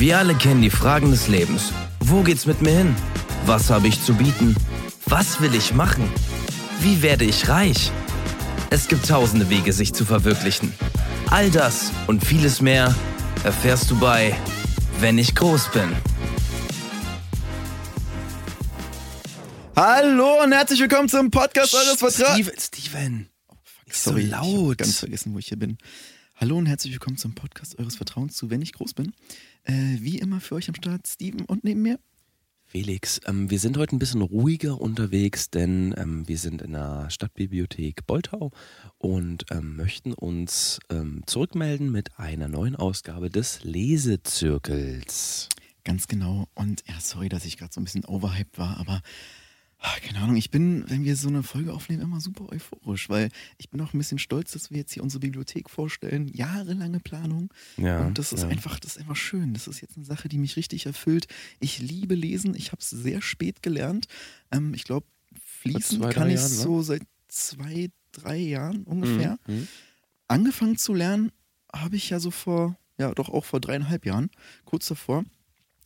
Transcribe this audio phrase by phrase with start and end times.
[0.00, 1.74] Wir alle kennen die Fragen des Lebens.
[1.98, 2.96] Wo geht's mit mir hin?
[3.44, 4.56] Was habe ich zu bieten?
[5.04, 6.10] Was will ich machen?
[6.80, 7.92] Wie werde ich reich?
[8.70, 10.72] Es gibt tausende Wege, sich zu verwirklichen.
[11.28, 12.94] All das und vieles mehr
[13.44, 14.34] erfährst du bei
[15.00, 15.94] Wenn ich groß bin.
[19.76, 22.32] Hallo und herzlich willkommen zum Podcast eures Vertrauens.
[22.32, 23.28] Steven, Steven.
[23.90, 24.78] Sorry, so ich hab laut.
[24.78, 25.76] ganz vergessen, wo ich hier bin.
[26.36, 29.12] Hallo und herzlich willkommen zum Podcast eures Vertrauens zu Wenn ich groß bin.
[29.64, 31.98] Äh, wie immer für euch am Start Steven und neben mir.
[32.66, 37.10] Felix, ähm, wir sind heute ein bisschen ruhiger unterwegs, denn ähm, wir sind in der
[37.10, 38.52] Stadtbibliothek Boltau
[38.96, 45.48] und ähm, möchten uns ähm, zurückmelden mit einer neuen Ausgabe des Lesezirkels.
[45.82, 46.46] Ganz genau.
[46.54, 49.02] Und ja, sorry, dass ich gerade so ein bisschen overhyped war, aber
[49.80, 53.30] ah, keine Ahnung, ich bin, wenn wir so eine Folge aufnehmen, immer super euphorisch, weil
[53.58, 56.28] ich bin auch ein bisschen stolz, dass wir jetzt hier unsere Bibliothek vorstellen.
[56.28, 57.52] Jahrelange Planung.
[57.76, 58.48] Ja, Und das ist ja.
[58.48, 59.54] einfach, das ist einfach schön.
[59.54, 61.26] Das ist jetzt eine Sache, die mich richtig erfüllt.
[61.58, 62.54] Ich liebe Lesen.
[62.54, 64.06] Ich habe es sehr spät gelernt.
[64.50, 65.06] Ähm, ich glaube,
[65.42, 66.58] fließend zwei, kann ich Jahren, ne?
[66.58, 69.38] so seit zwei, drei Jahren ungefähr.
[69.46, 69.66] Mhm.
[70.28, 71.32] Angefangen zu lernen
[71.72, 74.30] habe ich ja so vor, ja doch auch vor dreieinhalb Jahren,
[74.64, 75.24] kurz davor.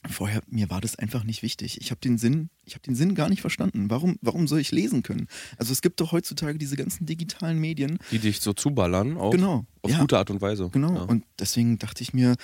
[0.09, 1.81] Vorher, mir war das einfach nicht wichtig.
[1.81, 3.89] Ich habe den Sinn, ich habe den Sinn gar nicht verstanden.
[3.89, 5.29] Warum, warum soll ich lesen können?
[5.57, 7.99] Also es gibt doch heutzutage diese ganzen digitalen Medien.
[8.11, 9.65] Die dich so zuballern, auch Genau.
[9.83, 9.99] auf ja.
[10.01, 10.69] gute Art und Weise.
[10.71, 10.95] Genau.
[10.95, 11.03] Ja.
[11.05, 12.35] Und deswegen dachte ich mir,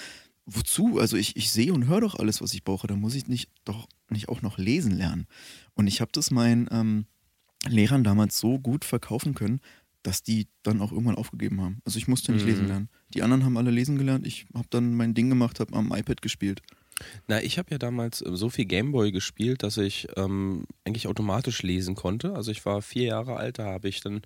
[0.47, 0.98] wozu?
[0.98, 2.86] Also ich, ich sehe und höre doch alles, was ich brauche.
[2.86, 5.27] Da muss ich nicht doch nicht auch noch lesen lernen.
[5.75, 7.05] Und ich habe das meinen ähm,
[7.69, 9.61] Lehrern damals so gut verkaufen können,
[10.03, 11.83] dass die dann auch irgendwann aufgegeben haben.
[11.84, 12.48] Also ich musste nicht Mhm.
[12.48, 12.88] lesen lernen.
[13.12, 14.27] Die anderen haben alle lesen gelernt.
[14.27, 16.62] Ich habe dann mein Ding gemacht, habe am iPad gespielt.
[17.27, 21.62] Na, ich habe ja damals äh, so viel Gameboy gespielt, dass ich ähm, eigentlich automatisch
[21.62, 22.34] lesen konnte.
[22.34, 24.23] Also ich war vier Jahre alt, da habe ich dann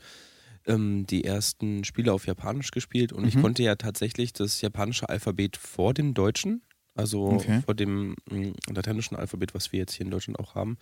[0.67, 3.41] ähm, die ersten Spiele auf Japanisch gespielt und ich Mhm.
[3.41, 6.63] konnte ja tatsächlich das japanische Alphabet vor dem deutschen,
[6.95, 7.63] also Okay.
[7.65, 10.79] vor dem mh, lateinischen Alphabet, was wir jetzt hier in Deutschland auch haben.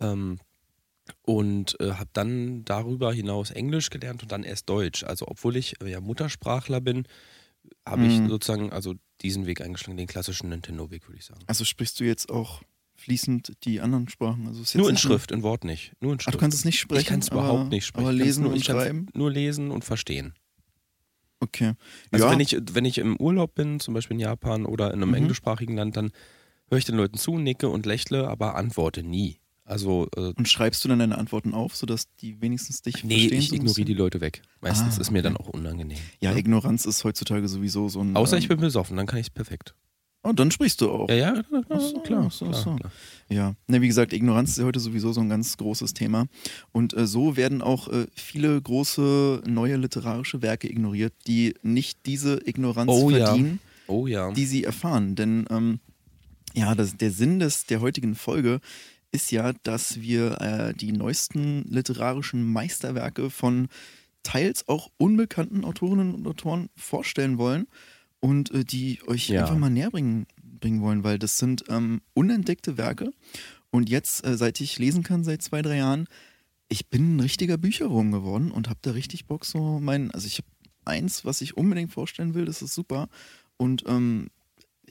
[0.00, 0.38] Ähm,
[1.22, 5.04] und äh, habe dann darüber hinaus Englisch gelernt und dann erst Deutsch.
[5.04, 7.04] Also obwohl ich äh, ja Muttersprachler bin,
[7.86, 8.28] habe ich Mhm.
[8.28, 11.40] sozusagen also diesen Weg eingeschlagen, den klassischen Nintendo-Weg, würde ich sagen.
[11.46, 12.62] Also sprichst du jetzt auch
[12.96, 14.46] fließend die anderen Sprachen?
[14.46, 15.92] Also Nur in Schrift, in Wort nicht.
[16.00, 16.34] Nur in Ach, Schrift.
[16.34, 17.00] du kannst es nicht sprechen.
[17.00, 18.06] ich kann es überhaupt nicht sprechen.
[18.06, 19.06] Aber lesen nur, und schreiben?
[19.14, 20.34] Nur lesen und verstehen.
[21.40, 21.72] Okay.
[22.12, 22.30] Also ja.
[22.30, 25.14] wenn ich, wenn ich im Urlaub bin, zum Beispiel in Japan oder in einem Mhm.
[25.16, 26.12] englischsprachigen Land, dann
[26.68, 29.38] höre ich den Leuten zu, nicke und lächle, aber antworte nie.
[29.64, 33.38] Also äh, und schreibst du dann deine Antworten auf, sodass die wenigstens dich nee, verstehen?
[33.38, 33.94] ich so ein ignoriere die?
[33.94, 34.42] Leute weg.
[34.60, 35.44] Meistens Ah, ist mir dann okay.
[35.44, 35.98] auch unangenehm.
[36.20, 36.38] Ja, ne?
[36.40, 38.16] Ignoranz ist heutzutage sowieso so ein.
[38.16, 39.74] Außer ähm, ich bin besoffen, dann kann ich es perfekt.
[40.24, 41.08] Oh, dann sprichst du auch.
[41.08, 42.76] Ja, ja, klar, Ach so, klar, so, klar, so.
[42.76, 42.92] klar.
[43.28, 46.26] Ja, ne, wie gesagt, Ignoranz ist ja heute sowieso so ein ganz großes Thema.
[46.70, 52.40] Und äh, so werden auch äh, viele große neue literarische Werke ignoriert, die nicht diese
[52.46, 53.26] Ignoranz Oh ja.
[53.26, 53.58] verdienen,
[53.88, 54.30] Oh ja.
[54.30, 55.16] die sie erfahren.
[55.16, 55.80] Denn ähm,
[56.54, 58.60] ja, das, der Sinn des, der heutigen Folge
[59.12, 63.68] ist ja, dass wir äh, die neuesten literarischen Meisterwerke von
[64.22, 67.66] teils auch unbekannten Autorinnen und Autoren vorstellen wollen
[68.20, 69.42] und äh, die euch Ja.
[69.42, 73.12] einfach mal näher bringen, bringen wollen, weil das sind ähm, unentdeckte Werke.
[73.70, 76.06] Und jetzt, äh, seit ich lesen kann, seit zwei, drei Jahren,
[76.68, 80.38] ich bin ein richtiger Bücherwurm geworden und habe da richtig Bock, so mein, also ich
[80.38, 80.48] habe
[80.84, 83.08] eins, was ich unbedingt vorstellen will, das ist super.
[83.56, 84.28] Und ähm,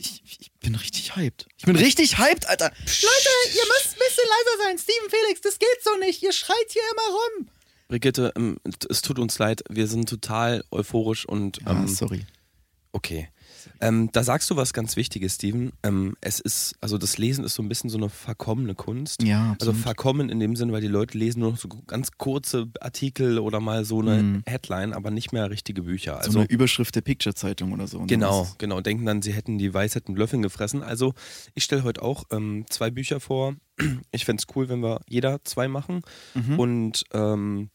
[0.02, 1.48] ich, ich bin richtig hyped.
[1.58, 2.66] Ich bin richtig hyped, Alter.
[2.70, 4.78] Leute, ihr müsst ein bisschen leiser sein.
[4.78, 6.22] Steven Felix, das geht so nicht.
[6.24, 7.50] Ihr schreit hier immer rum.
[7.88, 8.58] Brigitte, ähm,
[8.90, 12.26] es tut uns leid, wir sind total euphorisch und Ah, ähm, sorry.
[12.94, 13.30] Okay.
[13.82, 15.72] Ähm, da sagst du was ganz Wichtiges, Steven.
[15.84, 19.24] Ähm, es ist, also das Lesen ist so ein bisschen so eine verkommene Kunst.
[19.24, 19.76] Ja, Also absolut.
[19.82, 23.60] verkommen in dem Sinn, weil die Leute lesen nur noch so ganz kurze Artikel oder
[23.60, 24.44] mal so eine Mhm.
[24.46, 26.14] Headline, aber nicht mehr richtige Bücher.
[26.22, 28.04] so Also eine Überschrift der Picture-Zeitung oder so.
[28.08, 28.82] Genau, ist- genau.
[28.82, 30.84] Denken dann, sie hätten die Weisheit mit Löffeln gefressen.
[30.84, 31.14] Also
[31.56, 33.56] ich stelle heute auch ähm, zwei Bücher vor.
[34.12, 36.02] Ich fände es cool, wenn wir jeder zwei machen.
[36.36, 36.60] Mhm.
[36.60, 37.70] Und ähm,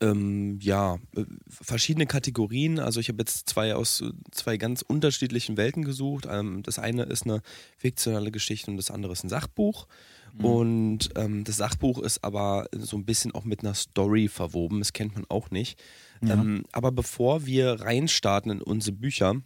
[0.00, 2.78] ähm, ja, äh, verschiedene Kategorien.
[2.78, 6.26] Also ich habe jetzt zwei aus zwei ganz unterschiedlichen Welten gesucht.
[6.30, 7.42] Ähm, das eine ist eine
[7.76, 9.86] fiktionale Geschichte und das andere ist ein Sachbuch.
[10.36, 10.44] Mhm.
[10.44, 14.78] Und ähm, das Sachbuch ist aber so ein bisschen auch mit einer Story verwoben.
[14.78, 15.80] Das kennt man auch nicht.
[16.22, 16.34] Ja.
[16.34, 19.36] Ähm, aber bevor wir reinstarten in unsere Bücher,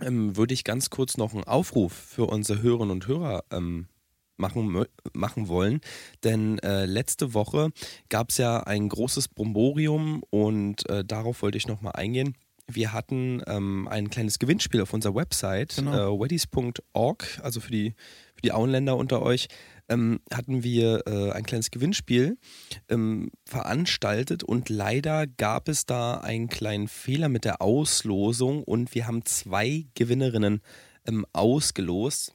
[0.00, 3.86] ähm, würde ich ganz kurz noch einen Aufruf für unsere Hörerinnen und Hörer ähm,
[4.40, 5.80] machen, machen wollen.
[6.24, 7.70] Denn äh, letzte Woche
[8.08, 12.34] gab es ja ein großes Bromborium und äh, darauf wollte ich nochmal eingehen.
[12.72, 16.16] Wir hatten ähm, ein kleines Gewinnspiel auf unserer Website, Genau.
[16.16, 17.94] äh, weddies.org, also für die,
[18.34, 19.48] für die Auenländer unter euch,
[19.88, 22.38] ähm, hatten wir äh, ein kleines Gewinnspiel
[22.88, 29.08] ähm, veranstaltet und leider gab es da einen kleinen Fehler mit der Auslosung und wir
[29.08, 30.60] haben zwei Gewinnerinnen
[31.08, 32.34] ähm, ausgelost.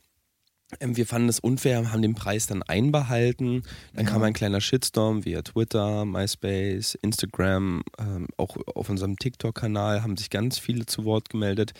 [0.79, 3.63] Ähm, wir fanden es unfair, haben den Preis dann einbehalten.
[3.93, 4.11] Dann Ja.
[4.11, 10.29] kam ein kleiner Shitstorm via Twitter, MySpace, Instagram, ähm, auch auf unserem TikTok-Kanal haben sich
[10.29, 11.73] ganz viele zu Wort gemeldet.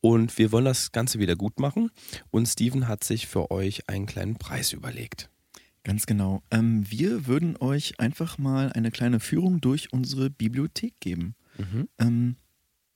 [0.00, 1.90] Und wir wollen das Ganze wieder gut machen.
[2.30, 5.28] Und Steven hat sich für euch einen kleinen Preis überlegt.
[5.84, 6.42] Ganz genau.
[6.50, 11.34] Ähm, wir würden euch einfach mal eine kleine Führung durch unsere Bibliothek geben.
[11.98, 12.36] Ähm,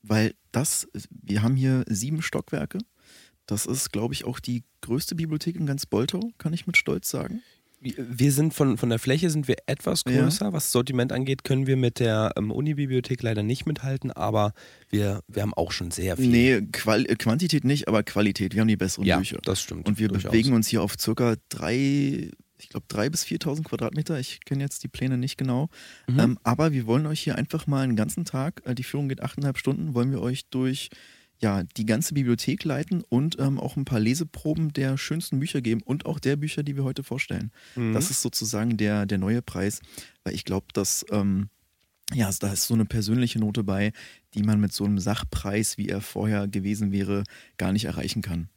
[0.03, 2.79] weil das, wir haben hier sieben Stockwerke.
[3.47, 7.11] Das ist, glaube ich, auch die größte Bibliothek in ganz Boltau, kann ich mit Stolz
[7.11, 7.43] sagen.
[7.81, 10.23] Wir sind von, von der Fläche sind wir etwas Ja.
[10.23, 10.55] größer.
[10.55, 14.55] Was das Sortiment angeht, können wir mit der ähm, Unibibliothek leider nicht mithalten, aber
[14.89, 16.29] wir, wir haben auch schon sehr viel.
[16.29, 18.55] Nee, Qual äh, Quantität nicht, aber Qualität.
[18.55, 19.39] Wir haben die besseren ja, Bücher.
[19.43, 19.87] das stimmt.
[19.87, 20.31] Und wir durchaus.
[20.31, 24.19] bewegen uns hier auf circa drei, ich glaube drei bis 4.000 Quadratmeter.
[24.19, 25.69] Ich kenne jetzt die Pläne nicht genau.
[26.09, 26.21] Mhm.
[26.21, 29.23] Ähm, aber wir wollen euch hier einfach mal einen ganzen Tag, äh, die Führung geht
[29.23, 30.89] achteinhalb Stunden, wollen wir euch durch
[31.45, 35.83] ja, die ganze Bibliothek leiten und ähm, auch ein paar Leseproben der schönsten Bücher geben
[35.83, 37.53] und auch der Bücher, die wir heute vorstellen.
[37.77, 37.93] Mhm.
[37.93, 39.83] Das ist sozusagen der, der neue Preis,
[40.23, 41.51] weil ich glaube, dass ähm,
[42.15, 43.93] ja, da ist so eine persönliche Note bei,
[44.33, 47.25] die man mit so einem Sachpreis, wie er vorher gewesen wäre,
[47.59, 48.49] gar nicht erreichen kann.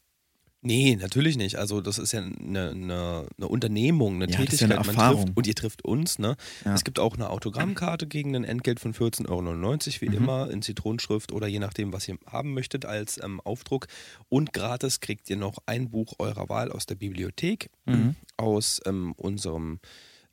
[0.67, 1.55] Nee, natürlich nicht.
[1.55, 4.69] Also das ist ja eine, eine, eine Unternehmung, eine Ja, das ist Tätigkeit.
[4.69, 5.25] ja eine Man Erfahrung.
[5.25, 6.19] trifft, und ihr trifft uns.
[6.19, 6.35] Ne?
[6.65, 6.73] Ja.
[6.75, 10.13] Es gibt auch eine Autogrammkarte gegen ein Entgelt von 14,99 Euro, wie Mhm.
[10.23, 13.87] immer, in Zitronenschrift oder je nachdem, was ihr haben möchtet als ähm, Aufdruck.
[14.29, 18.15] Und gratis kriegt ihr noch ein Buch eurer Wahl aus der Bibliothek, Mhm.
[18.35, 19.79] aus ähm, unserem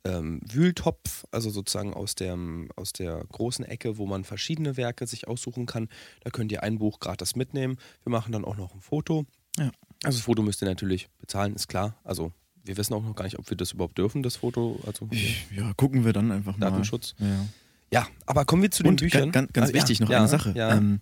[0.03, 5.27] ähm, Wühltopf, also sozusagen aus, dem, aus der großen Ecke, wo man verschiedene Werke sich
[5.27, 5.87] aussuchen kann.
[6.23, 7.77] Da könnt ihr ein Buch gratis mitnehmen.
[8.03, 9.25] Wir machen dann auch noch ein Foto.
[9.57, 9.71] Ja.
[10.05, 11.95] Also das Foto müsst ihr natürlich bezahlen, ist klar.
[12.03, 12.31] Also
[12.63, 14.79] wir wissen auch noch gar nicht, ob wir das überhaupt dürfen, das Foto.
[14.87, 15.07] Also
[15.55, 16.69] Ja, gucken wir dann einfach mal.
[16.69, 17.15] Datenschutz.
[17.19, 17.45] Ja.
[17.93, 19.31] Ja, aber kommen wir zu den Und Büchern.
[19.31, 20.53] ganz, ganz Ah, wichtig, ja, noch ja, eine Sache.
[20.57, 20.99] Ähm,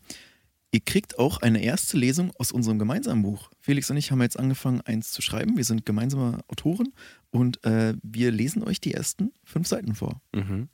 [0.72, 3.50] ihr kriegt auch eine erste Lesung aus unserem gemeinsamen Buch.
[3.62, 5.56] Felix und ich haben jetzt angefangen, eins zu schreiben.
[5.56, 6.92] Wir sind gemeinsame Autoren
[7.32, 10.22] und äh, wir lesen euch die ersten fünf Seiten vor.
[10.36, 10.68] mhm.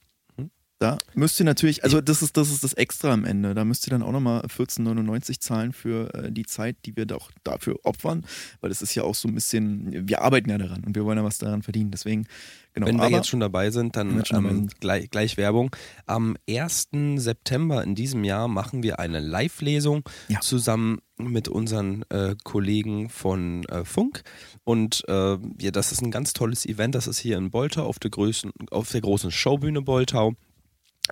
[0.79, 3.53] Da müsst ihr natürlich, also das ist das, ist das Extra am Ende.
[3.53, 7.31] Da müsst ihr dann auch nochmal 14,99 zahlen für äh, die Zeit, die wir doch
[7.43, 8.25] dafür opfern,
[8.61, 11.17] weil das ist ja auch so ein bisschen, wir arbeiten ja daran und wir wollen
[11.17, 11.91] ja was daran verdienen.
[11.91, 12.27] Deswegen,
[12.71, 12.87] genau.
[12.87, 14.79] Wenn wir aber, jetzt schon dabei sind, dann wir dabei ähm, sind.
[14.79, 15.75] gleich, gleich Werbung.
[16.05, 16.87] Am 1.
[17.17, 20.39] September in diesem Jahr machen wir eine Live-Lesung Ja.
[20.39, 24.21] zusammen mit unseren äh, Kollegen von äh, Funk.
[24.63, 26.95] Und äh, ja, das ist ein ganz tolles Event.
[26.95, 30.35] Das ist hier in Boltau auf der, größten, auf der großen Showbühne Boltau.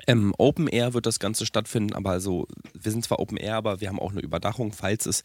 [0.05, 3.81] Im Open Air wird das Ganze stattfinden, aber also wir sind zwar Open Air, aber
[3.81, 5.23] wir haben auch eine Überdachung, falls es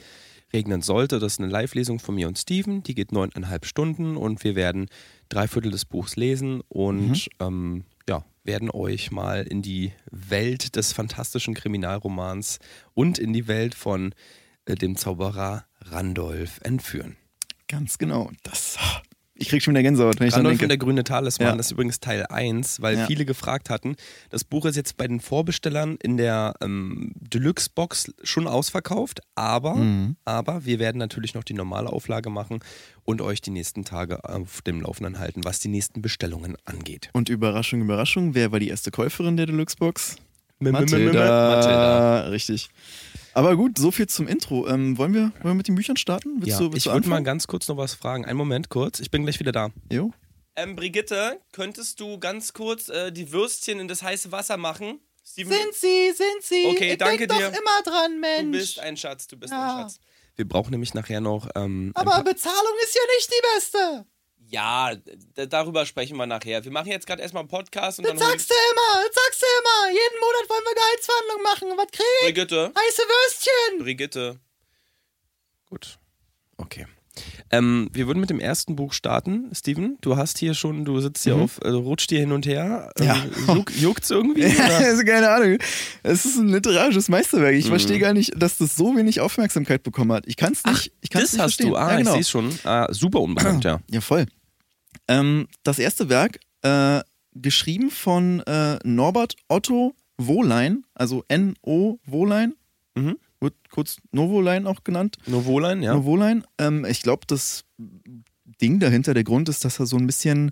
[0.52, 1.18] regnen sollte.
[1.18, 4.88] Das ist eine Live-Lesung von mir und Steven, die geht neuneinhalb Stunden und wir werden
[5.28, 10.92] drei Viertel des Buchs lesen und ähm, ja, werden euch mal in die Welt des
[10.92, 12.58] fantastischen Kriminalromans
[12.94, 14.14] und in die Welt von
[14.66, 17.16] äh, dem Zauberer Randolph entführen.
[17.68, 18.30] Ganz genau.
[18.42, 18.78] Das,
[19.42, 20.64] ich krieg schon wieder Gänsehaut, wenn ich Randolph denke.
[20.64, 21.60] und der grüne Talisman Ja.
[21.60, 23.06] ist übrigens Teil 1, weil Ja.
[23.06, 23.96] viele gefragt hatten.
[24.30, 30.16] Das Buch ist jetzt bei den Vorbestellern in der ähm, Deluxe-Box schon ausverkauft, aber, Mhm.
[30.24, 32.60] aber wir werden natürlich noch die normale Auflage machen
[33.04, 37.10] und euch die nächsten Tage auf dem Laufenden halten, was die nächsten Bestellungen angeht.
[37.12, 40.16] Und Überraschung, Überraschung, wer war die erste Käuferin der Deluxe-Box?
[40.60, 41.56] M- m- m- m- Mathilda.
[41.56, 42.20] Mathilda.
[42.28, 42.70] Richtig.
[43.34, 44.68] Aber gut, so viel zum Intro.
[44.68, 46.36] Ähm, wollen, wir, wollen wir mit den Büchern starten?
[46.36, 48.24] Willst Ja, du, willst ich würde mal ganz kurz noch was fragen.
[48.24, 49.70] Einen Moment kurz, ich bin gleich wieder da.
[49.90, 50.12] Jo.
[50.54, 55.00] Ähm, Brigitte, könntest du ganz kurz äh, die Würstchen in das heiße Wasser machen?
[55.24, 56.66] Steven, sie, sind sie.
[56.66, 57.48] Okay, danke dir.
[57.48, 59.76] immer dran, Du bist ein Schatz, du bist Ja.
[59.76, 60.00] ein Schatz.
[60.36, 61.48] Wir brauchen nämlich nachher noch.
[61.54, 64.06] Ähm, paar- Bezahlung ist ja nicht die beste.
[64.52, 64.92] Ja,
[65.34, 66.62] darüber sprechen wir nachher.
[66.62, 68.16] Wir machen jetzt gerade erstmal einen Podcast und dann.
[68.16, 69.90] hol- du immer, das sagst du immer.
[69.90, 71.68] Jeden Monat wollen wir Gehaltsverhandlungen machen.
[71.78, 73.78] Was krieg Brigitte, Heiße Würstchen.
[73.84, 74.38] Brigitte.
[75.68, 75.98] Gut.
[76.58, 76.86] Okay.
[77.50, 79.50] Ähm, wir würden mit dem ersten Buch starten.
[79.54, 81.42] Steven, du hast hier schon, du sitzt hier Mhm.
[81.42, 82.90] auf, äh, rutscht hier hin und her.
[82.98, 83.26] Ähm, Ja.
[83.54, 84.44] Juck, juckt's irgendwie?
[84.46, 85.58] Also keine Ahnung.
[86.02, 87.54] Es ist ein literarisches Meisterwerk.
[87.54, 87.70] Ich Mhm.
[87.70, 90.24] verstehe gar nicht, dass das so wenig Aufmerksamkeit bekommen hat.
[90.26, 90.92] Ich kann es nicht.
[91.02, 91.70] ich kann's das nicht hast verstehen.
[91.70, 91.76] du.
[91.76, 92.10] Ah, ja, genau.
[92.12, 92.58] ich sehe schon.
[92.64, 93.80] Ah, super unbekannt, ja.
[93.90, 94.26] Ja, voll.
[95.08, 97.00] Ähm, das erste Werk, äh,
[97.34, 102.54] geschrieben von äh, Norbert Otto Wohlein, also N-O Wohlein,
[102.94, 103.16] Mhm.
[103.40, 105.16] wird kurz Novolein auch genannt.
[105.26, 105.94] Novolein, ja.
[105.94, 106.44] Novolein.
[106.58, 107.64] Ähm, ich glaube, das
[108.60, 110.50] Ding dahinter, der Grund ist, dass er so ein bisschen,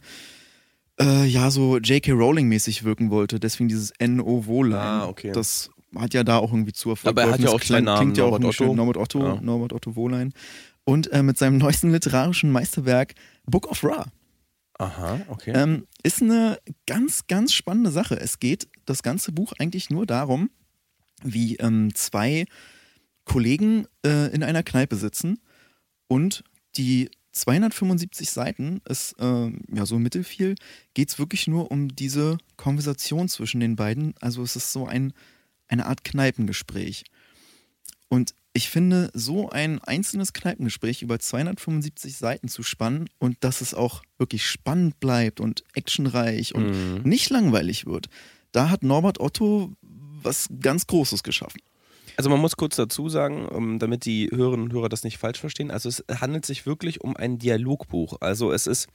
[0.99, 2.13] äh, ja, so J.K.
[2.13, 3.39] Rowling-mäßig wirken wollte.
[3.39, 4.79] Deswegen dieses N-O Wohlein.
[4.81, 5.33] Ah, okay.
[5.33, 7.85] Das hat ja da auch irgendwie zu Erfolg Aber er hat ja Das auch klang-
[7.85, 8.67] Namen, Klingt ja auch Norbert irgendwie schön.
[8.69, 8.77] Otto.
[8.77, 9.41] Norbert Otto, Ja.
[9.43, 10.33] Norbert Otto Wohlein.
[10.85, 13.15] Und äh, mit seinem neuesten literarischen Meisterwerk
[13.45, 14.07] Book of Ra.
[14.81, 15.53] Aha, okay.
[15.55, 18.19] Ähm, ist eine ganz, ganz spannende Sache.
[18.19, 20.49] Es geht das ganze Buch eigentlich nur darum,
[21.23, 22.47] wie ähm, zwei
[23.25, 25.39] Kollegen äh, in einer Kneipe sitzen
[26.09, 26.45] Und
[26.77, 30.55] die 275 Seiten ist äh, ja so mittelfiel,
[30.95, 34.15] geht es wirklich nur um diese Konversation zwischen den beiden.
[34.21, 35.13] Also es ist so ein,
[35.69, 37.05] eine Art Kneipengespräch.
[38.09, 43.75] Und ich finde, so ein einzelnes Kneipengespräch über 275 Seiten zu spannen und dass es
[43.75, 47.03] auch wirklich spannend bleibt und actionreich und Mhm.
[47.05, 48.09] nicht langweilig wird,
[48.53, 49.73] da hat Norbert Otto
[50.23, 51.61] was ganz Großes geschaffen.
[52.17, 55.39] Also man muss kurz dazu sagen, ähm, damit die Hörerinnen und Hörer das nicht falsch
[55.39, 58.19] verstehen, also es handelt sich wirklich um ein Dialogbuch.
[58.21, 58.89] Also es ist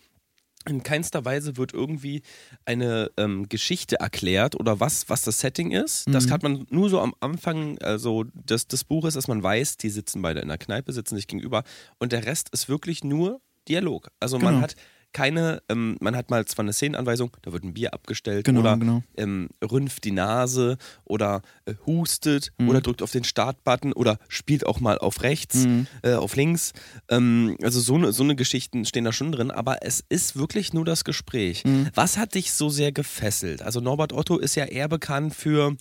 [0.67, 2.21] in keinster Weise wird irgendwie
[2.65, 6.05] eine ähm, Geschichte erklärt oder was, was das Setting ist.
[6.09, 6.31] Das Mhm.
[6.31, 10.21] hat man nur so am Anfang also des, des Buches, dass man weiß, die sitzen
[10.21, 11.63] beide in der Kneipe, sitzen sich gegenüber
[11.99, 14.09] und der Rest ist wirklich nur Dialog.
[14.19, 14.63] Also man Genau.
[14.63, 14.75] hat
[15.15, 18.75] keine, ähm, man hat mal zwar eine Szenenanweisung, da wird ein Bier abgestellt Genau, oder
[18.75, 19.01] genau.
[19.15, 22.67] ähm, rümpft die Nase oder äh, hustet Mhm.
[22.69, 25.87] oder drückt auf den Startbutton oder spielt auch mal auf rechts, Mhm.
[26.03, 26.73] äh, auf links.
[27.09, 30.73] Ähm, also so eine so eine Geschichten stehen da schon drin, aber es ist wirklich
[30.73, 31.63] nur das Gespräch.
[31.63, 31.87] Mhm.
[31.93, 33.61] Was hat dich so sehr gefesselt?
[33.61, 35.77] Also Norbert Otto ist ja eher bekannt für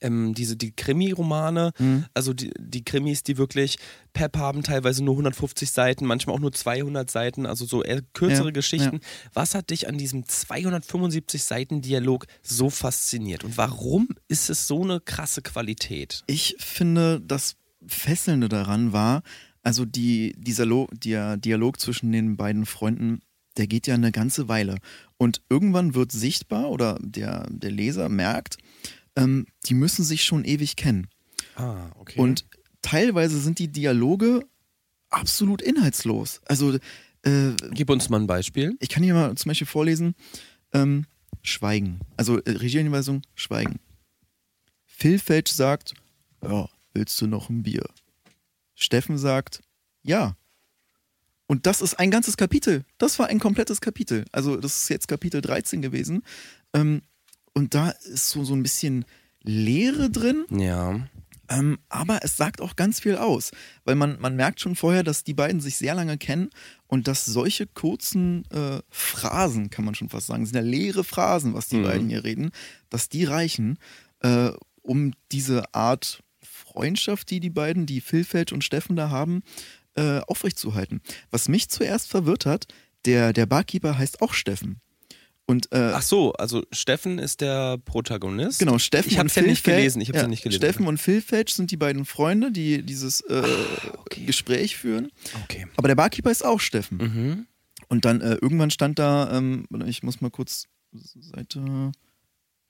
[0.00, 2.04] ähm, diese die Krimi-Romane, Mhm.
[2.14, 3.78] also die, die Krimis, die wirklich
[4.12, 8.46] Pep haben, teilweise nur 150 Seiten, manchmal auch nur 200 Seiten, also so eher kürzere
[8.46, 9.00] Ja, Geschichten.
[9.32, 14.82] Was hat dich an diesem 275 Seiten Dialog so fasziniert und warum ist es so
[14.82, 16.22] eine krasse Qualität?
[16.26, 19.22] Ich finde, das Fesselnde daran war,
[19.62, 23.20] also die, dieser Lo der Dialog zwischen den beiden Freunden,
[23.56, 24.76] der geht ja eine ganze Weile.
[25.16, 28.58] Und irgendwann wird sichtbar oder der, der Leser merkt,
[29.16, 31.08] ähm, die müssen sich schon ewig kennen.
[31.56, 32.18] Ah, okay.
[32.18, 32.46] Und
[32.82, 34.46] teilweise sind die Dialoge
[35.10, 36.40] absolut inhaltslos.
[36.46, 36.78] Also
[37.22, 38.76] äh, gib uns mal ein Beispiel.
[38.80, 40.14] ich kann hier mal zum Beispiel vorlesen,
[40.72, 41.06] ähm,
[41.42, 42.00] Schweigen.
[42.16, 43.80] Also äh, Regieanweisung, Schweigen.
[44.84, 45.94] Phil Felch sagt,
[46.42, 47.84] ja, willst du noch ein Bier?
[48.74, 49.62] Steffen sagt,
[50.02, 50.36] ja.
[51.46, 52.84] Und das ist ein ganzes Kapitel.
[52.98, 54.24] Das war ein komplettes Kapitel.
[54.32, 56.22] Also das ist jetzt Kapitel 13 gewesen.
[56.72, 57.02] Ähm,
[57.56, 59.06] und da ist so, so ein bisschen
[59.42, 60.44] Leere drin.
[60.50, 61.00] Ja.
[61.48, 63.50] Ähm, aber es sagt auch ganz viel aus,
[63.84, 66.50] weil man, man merkt schon vorher, dass die beiden sich sehr lange kennen
[66.86, 71.54] und dass solche kurzen äh, Phrasen, kann man schon fast sagen, sind ja leere Phrasen,
[71.54, 71.82] was die Mhm.
[71.84, 72.50] beiden hier reden,
[72.90, 73.78] dass die reichen,
[74.20, 74.50] äh,
[74.82, 79.42] um diese Art Freundschaft, die die beiden, die Philfeld und Steffen da haben,
[79.94, 81.00] äh, aufrechtzuerhalten.
[81.30, 82.66] Was mich zuerst verwirrt hat,
[83.06, 84.80] der, der Barkeeper heißt auch Steffen.
[85.48, 88.58] Und äh, Ach so, also Steffen ist der Protagonist.
[88.58, 90.60] Genau, Steffen Ich und ja nicht gelesen, ich hab's ja nicht gelesen.
[90.60, 93.44] Steffen und Phil Felch sind die beiden Freunde, die dieses äh,
[93.98, 94.24] okay.
[94.24, 95.12] Gespräch führen.
[95.44, 95.68] Okay.
[95.76, 96.98] Aber der Barkeeper ist auch Steffen.
[96.98, 97.46] Mhm.
[97.88, 101.92] Und dann äh, irgendwann stand da, ähm, ich muss mal kurz Seite,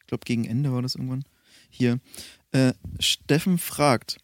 [0.00, 1.24] ich glaube gegen Ende war das irgendwann.
[1.70, 1.98] Hier.
[2.52, 4.18] Äh, Steffen fragt,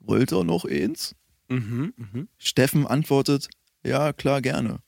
[0.00, 1.14] wollt ihr noch eins?
[1.48, 1.92] Mhm.
[1.96, 2.28] Mhm.
[2.38, 3.48] Steffen antwortet,
[3.84, 4.80] ja, klar, gerne.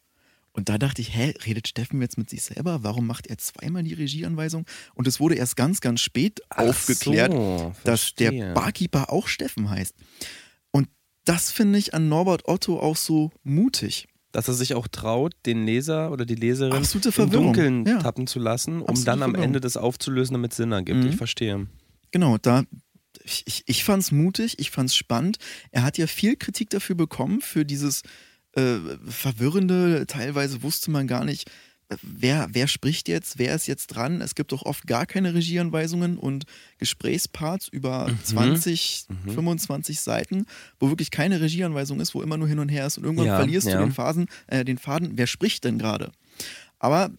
[0.56, 2.84] Und da dachte ich, hä, redet Steffen jetzt mit sich selber?
[2.84, 4.66] Warum macht er zweimal die Regieanweisung?
[4.94, 8.54] Und es wurde erst ganz, ganz spät Ach aufgeklärt, so, dass der.
[8.54, 9.96] Barkeeper auch Steffen heißt.
[10.70, 10.88] Und
[11.24, 14.06] das finde ich an Norbert Otto auch so mutig.
[14.30, 17.30] Dass er sich auch traut, den Leser oder die Leserin Absolute im.
[17.30, 17.98] Dunkeln Ja.
[17.98, 19.44] tappen zu lassen, um Absolute dann am Verwirrung.
[19.44, 21.00] Ende das aufzulösen, damit es Sinn ergibt.
[21.02, 21.08] Mhm.
[21.08, 21.66] Ich verstehe.
[22.12, 22.62] Genau, da
[23.24, 25.38] ich, ich, ich fand es mutig, ich fand es spannend.
[25.70, 28.02] Er hat ja viel Kritik dafür bekommen, für dieses
[28.56, 31.50] äh, verwirrende, teilweise wusste man gar nicht,
[31.88, 34.20] äh, wer, wer spricht jetzt, wer ist jetzt dran.
[34.20, 36.44] Es gibt auch oft gar keine Regieanweisungen und
[36.78, 38.22] Gesprächsparts über Mhm.
[38.24, 40.46] 20, 25 Seiten,
[40.78, 43.36] wo wirklich keine Regieanweisung ist, wo immer nur hin und her ist und irgendwann Ja,
[43.36, 43.78] verlierst ja.
[43.78, 46.10] du den, Phasen, äh, den Faden, wer spricht denn gerade?
[46.78, 47.10] Aber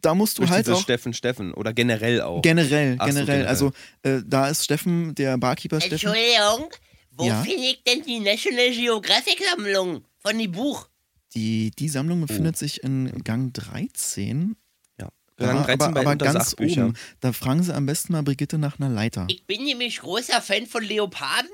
[0.00, 2.42] da musst du Durch halt auch Steffen, Steffen oder generell auch.
[2.42, 3.46] generell, Ach so, generell, generell.
[3.46, 3.72] also
[4.02, 6.08] äh, da ist Steffen, der Barkeeper Steffen.
[6.08, 6.70] Entschuldigung,
[7.12, 7.42] wo Ja?
[7.42, 10.88] finde ich denn die National Geographic Sammlung von dem Buch?
[11.34, 12.26] Die, die Sammlung Oh.
[12.26, 14.56] befindet sich in Gang 13.
[15.00, 15.08] ja.
[15.36, 16.94] Da, Rang 13 aber bei aber ganz oben.
[17.20, 19.26] Da fragen Sie am besten mal Brigitte nach einer Leiter.
[19.30, 21.50] Ich bin nämlich großer Fan von Leoparden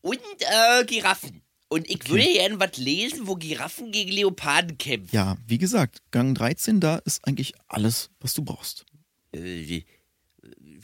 [0.00, 1.42] und äh, Giraffen.
[1.68, 5.14] Und ich würde gerne was lesen, wo Giraffen gegen Leoparden kämpfen.
[5.14, 8.84] Ja, wie gesagt, Gang 13, da ist eigentlich alles, was du brauchst.
[9.30, 9.86] Äh, wie,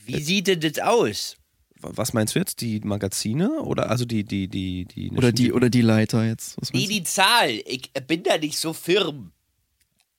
[0.05, 1.37] wie sieht denn das aus?
[1.81, 2.61] Was meinst du jetzt?
[2.63, 6.57] Die Magazine oder also die die die die Oder die, oder die Leiter jetzt.
[6.61, 7.51] Was Nee, die Zahl.
[7.67, 9.33] Ich bin da nicht so firm.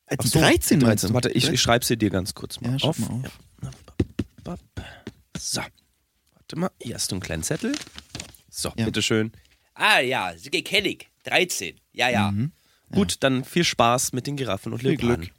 [0.06, 1.10] Äh, die so, 13, die meinst 13.
[1.10, 1.14] du?
[1.16, 3.00] Warte, ich, ich schreibe sie dir ganz kurz mal Ja, auf.
[3.00, 3.40] mal auf.
[3.64, 4.58] Ja.
[5.38, 5.62] So.
[5.62, 7.76] Warte mal, hier hast du einen kleinen Zettel.
[8.50, 8.86] So, Ja.
[8.86, 9.32] bitteschön.
[9.74, 10.34] Ah ja,
[10.64, 11.08] kenne ich.
[11.26, 11.76] 13.
[11.94, 12.32] Ja, ja.
[12.32, 12.52] Mhm.
[12.92, 15.26] Gut, dann viel Spaß mit den Giraffen und Viel Leoparden.
[15.26, 15.34] Glück.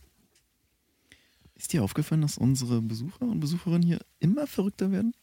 [1.54, 5.14] Ist dir aufgefallen, dass unsere Besucher und Besucherinnen hier immer verrückter werden?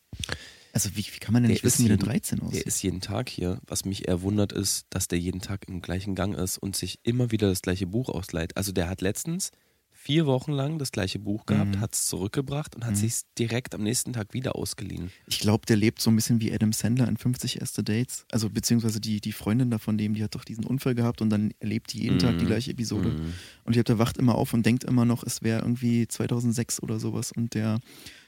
[0.76, 2.64] Also wie, wie kann man denn Der nicht wissen, wie jeden- 13 Der aussieht?
[2.64, 3.60] ist jeden Tag hier.
[3.66, 7.00] Was mich eher wundert, ist, dass der jeden Tag im gleichen Gang ist und sich
[7.04, 8.58] immer wieder das gleiche Buch ausleiht.
[8.58, 9.52] Also der hat letztens
[9.94, 11.80] vier Wochen lang das gleiche Buch gehabt, Mhm.
[11.80, 12.96] hat es zurückgebracht und hat Mhm.
[12.98, 15.12] sich direkt am nächsten Tag wieder ausgeliehen.
[15.28, 18.26] Ich glaube, der lebt so ein bisschen wie Adam Sandler in 50 erste Dates.
[18.30, 21.30] Also beziehungsweise die, die Freundin da von dem, die hat doch diesen Unfall gehabt und
[21.30, 22.50] dann erlebt die jeden Tag die Mhm.
[22.50, 23.12] gleiche Episode.
[23.12, 23.34] Mhm.
[23.64, 26.84] Und ich glaube, der wacht immer auf und denkt immer noch, es wäre irgendwie 2006
[26.84, 27.80] oder sowas und der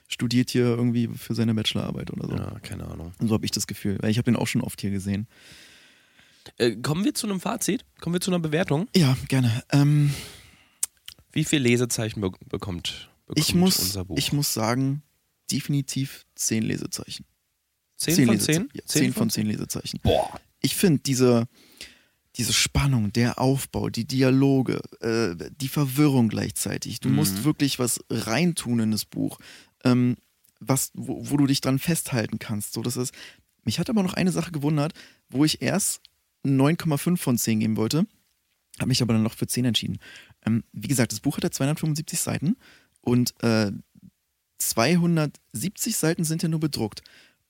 [0.08, 2.36] studiert hier irgendwie für seine Bachelorarbeit oder so.
[2.36, 3.14] Ja, keine Ahnung.
[3.20, 5.28] Und so habe ich das Gefühl, weil ich habe den auch schon oft hier gesehen.
[6.58, 7.84] Äh, kommen wir zu einem Fazit?
[8.00, 8.88] Kommen wir zu einer Bewertung?
[8.96, 9.64] Ja, gerne.
[9.72, 10.14] Ähm,
[11.34, 14.18] Wie viel Lesezeichen be bekommt, bekommt ich, muss, unser Buch?
[14.18, 15.04] ich muss sagen,
[15.52, 17.26] definitiv 10 Lesezeichen.
[17.98, 18.30] 10 von 10?
[18.30, 18.70] Lesezeichen.
[18.74, 20.00] Ja, 10 von 10 Lesezeichen.
[20.04, 20.40] Boah.
[20.62, 21.48] ich finde diese,
[22.38, 27.00] diese Spannung, der Aufbau, die Dialoge, äh, die Verwirrung gleichzeitig.
[27.02, 27.16] Du Mhm.
[27.16, 29.38] musst wirklich was reintun in das Buch,
[29.84, 30.18] ähm,
[30.60, 32.74] was, wo, wo du dich dran festhalten kannst.
[32.74, 33.14] So, das ist,
[33.64, 34.94] mich hat aber noch eine Sache gewundert,
[35.30, 36.02] wo ich erst
[36.46, 38.08] 9,5 von 10 geben wollte,
[38.80, 40.00] habe mich aber dann noch für 10 entschieden.
[40.46, 42.58] Ähm, wie gesagt, das Buch hat ja 275 Seiten
[43.02, 43.72] und äh,
[44.60, 47.02] 270 Seiten sind ja nur bedruckt.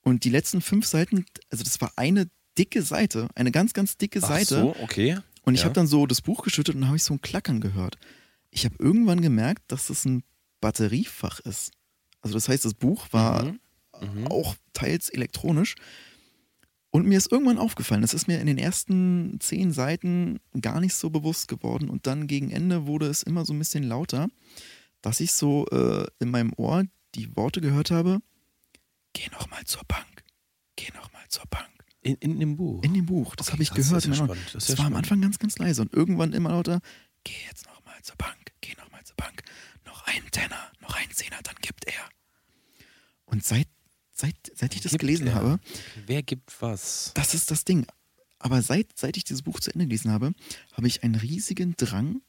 [0.02, 4.20] Und die letzten fünf Seiten, also das war eine dicke Seite, eine ganz, ganz dicke
[4.22, 4.60] Ach Seite.
[4.60, 5.18] so, okay.
[5.42, 5.64] Und ich ja.
[5.64, 7.98] habe dann so das Buch geschüttet und habe ich so ein Klackern gehört.
[8.50, 10.22] Ich habe irgendwann gemerkt, dass das ein
[10.60, 11.72] Batteriefach ist.
[12.22, 13.58] Also das heißt, das Buch war Mhm.
[14.00, 14.26] Mhm.
[14.28, 15.74] auch teils elektronisch.
[16.90, 20.94] Und mir ist irgendwann aufgefallen, das ist mir in den ersten zehn Seiten gar nicht
[20.94, 21.90] so bewusst geworden.
[21.90, 24.28] Und dann gegen Ende wurde es immer so ein bisschen lauter,
[25.02, 26.84] dass ich so äh, in meinem Ohr
[27.14, 28.20] die Worte gehört habe,
[29.12, 30.24] geh noch mal zur Bank,
[30.76, 31.66] geh noch mal zur Bank.
[32.00, 32.82] In, in dem Buch.
[32.84, 33.96] In dem Buch, das Okay, habe ich krass, gehört.
[33.96, 34.44] Das, ist ja spannend.
[34.54, 34.96] Das, Das war am spannend.
[35.04, 36.80] Anfang ganz, ganz leise und irgendwann immer lauter,
[37.24, 39.42] geh jetzt noch mal zur Bank, geh noch mal zur Bank.
[40.08, 42.08] Noch einen Tenner, noch einen Zehner, dann gibt er.
[43.26, 43.68] Und seit,
[44.12, 45.34] seit, seit ich das Gibt gelesen er.
[45.34, 45.60] habe,
[46.06, 47.12] Wer gibt was?
[47.14, 47.86] das ist das Ding.
[48.38, 50.32] Aber seit, seit ich dieses Buch zu Ende gelesen habe,
[50.72, 52.22] habe ich einen riesigen Drang,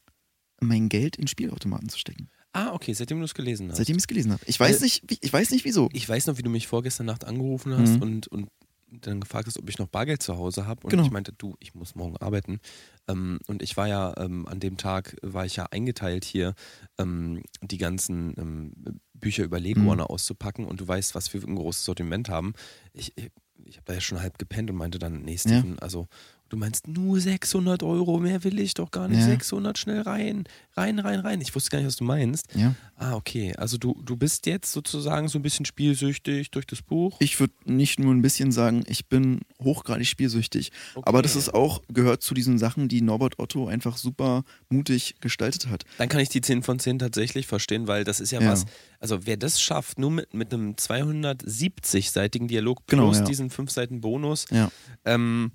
[0.59, 2.29] mein Geld in Spielautomaten zu stecken.
[2.51, 3.77] Ah, okay, seitdem du es gelesen hast.
[3.77, 4.43] Seitdem ich es gelesen habe.
[4.47, 5.87] Ich weiß, Weil- nicht, ich weiß nicht wieso.
[5.93, 8.01] ich weiß noch, wie du mich vorgestern Nacht angerufen hast Mhm.
[8.01, 8.49] und, und
[8.91, 10.81] dann gefragt hast, ob ich noch Bargeld zu Hause habe.
[10.83, 11.03] Und Genau.
[11.03, 12.59] ich meinte, du, ich muss morgen arbeiten.
[13.07, 16.53] Ähm, und ich war ja ähm, an dem Tag, war ich ja eingeteilt hier,
[16.97, 20.01] ähm, die ganzen ähm, Bücher über Lego Mhm.
[20.01, 20.65] Auszupacken.
[20.65, 22.53] Und du weißt, was wir für ein großes Sortiment haben.
[22.93, 23.29] Ich, ich,
[23.65, 26.07] ich habe da ja schon halb gepennt und meinte dann, nee, Steven, also
[26.49, 29.19] du meinst nur 600 Euro, mehr will ich doch gar nicht.
[29.19, 29.25] Ja.
[29.27, 30.43] 600 schnell rein,
[30.75, 31.41] rein, rein, rein.
[31.41, 32.47] Ich wusste gar nicht, was du meinst.
[32.55, 32.75] Ja.
[32.95, 33.55] Ah, okay.
[33.55, 37.15] Also du, du bist jetzt sozusagen so ein bisschen spielsüchtig durch das Buch.
[37.19, 40.71] Ich würde nicht nur ein bisschen sagen, ich bin hochgradig spielsüchtig.
[41.03, 45.67] Aber das ist auch, gehört zu diesen Sachen, die Norbert Otto einfach super mutig gestaltet
[45.67, 45.83] hat.
[45.97, 48.51] Dann kann ich die 10 von 10 tatsächlich verstehen, weil das ist ja, Ja.
[48.51, 48.65] was,
[48.99, 53.23] also wer das schafft, nur mit, mit einem 270-seitigen Dialog Genau, plus ja.
[53.25, 54.71] diesen 5 Seiten Bonus, Ja.
[55.05, 55.51] ähm,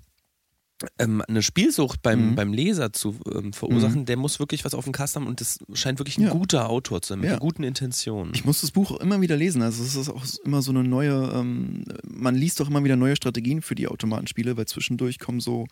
[0.99, 2.35] ähm, eine Spielsucht beim, Mhm.
[2.35, 5.59] beim Leser zu ähm, verursachen, der muss wirklich was auf dem Kasten haben und das
[5.73, 6.31] scheint wirklich ein Ja.
[6.31, 7.37] guter Autor zu sein, mit Ja.
[7.37, 8.33] guten Intentionen.
[8.35, 9.61] Ich muss das Buch immer wieder lesen.
[9.61, 13.15] Also es ist auch immer so eine neue, ähm, man liest doch immer wieder neue
[13.15, 15.65] Strategien für die Automatenspiele, weil zwischendurch kommen so,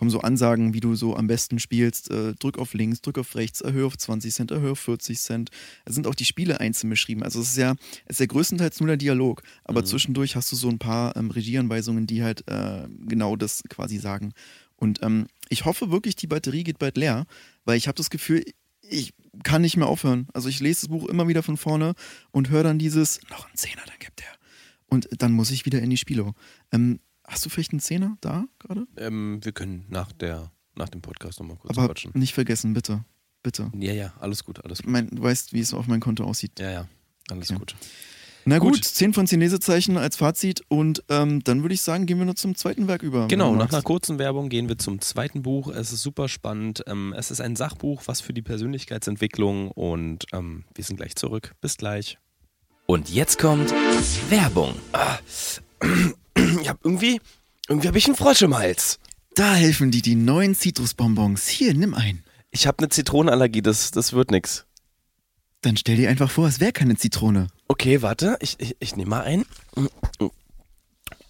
[0.00, 2.10] kommen so Ansagen, wie du so am besten spielst.
[2.10, 5.50] Äh, drück auf links, drück auf rechts, erhöhe auf 20 Cent, erhöhe auf 40 Cent.
[5.84, 7.22] Da sind auch die Spiele einzeln beschrieben.
[7.22, 7.74] Also es ist ja,
[8.06, 9.42] es ist ja größtenteils nur der Dialog.
[9.62, 9.86] Aber Mhm.
[9.86, 14.32] zwischendurch hast du so ein paar ähm, Regieanweisungen, die halt äh, genau das quasi sagen.
[14.76, 17.26] Und ähm, ich hoffe wirklich, die Batterie geht bald leer,
[17.66, 18.42] weil ich habe das Gefühl,
[18.80, 19.12] ich
[19.44, 20.28] kann nicht mehr aufhören.
[20.32, 21.92] Also ich lese das Buch immer wieder von vorne
[22.30, 24.34] und höre dann dieses, noch ein Zehner, dann gibt er.
[24.86, 26.32] Und dann muss ich wieder in die Spielo.
[26.72, 28.86] Ähm, hast du vielleicht einen Zehner da gerade?
[28.96, 32.12] Ähm, wir können nach, der, nach dem Podcast nochmal kurz Aber quatschen.
[32.14, 33.04] nicht vergessen, bitte.
[33.42, 33.70] Bitte.
[33.78, 34.90] Ja, ja, alles gut, alles gut.
[34.90, 36.60] Mein, du weißt, wie es auf mein Konto aussieht.
[36.60, 36.88] Ja, ja,
[37.30, 37.58] alles Okay.
[37.58, 37.74] gut.
[38.46, 38.84] Na gut, Gut.
[38.84, 42.34] 10 von 10 Lesezeichen als Fazit und ähm, dann würde ich sagen, gehen wir noch
[42.34, 43.28] zum zweiten Werk über.
[43.28, 45.68] Genau, nach einer kurzen Werbung gehen wir zum zweiten Buch.
[45.68, 46.82] Es ist super spannend.
[46.86, 51.54] Ähm, es ist ein Sachbuch, was für die Persönlichkeitsentwicklung und ähm, wir sind gleich zurück.
[51.60, 52.18] Bis gleich.
[52.86, 53.70] Und jetzt kommt
[54.30, 54.74] Werbung.
[56.60, 57.20] Ich hab irgendwie,
[57.68, 58.98] irgendwie habe ich einen Frosch im Hals.
[59.34, 61.46] Da helfen dir die neuen Zitrusbonbons.
[61.48, 62.24] Hier, nimm ein.
[62.50, 64.66] Ich habe eine Zitronenallergie, das, das wird nix.
[65.62, 67.48] Dann stell dir einfach vor, es wäre keine Zitrone.
[67.68, 69.44] Okay, warte, ich, ich, ich nehme mal ein.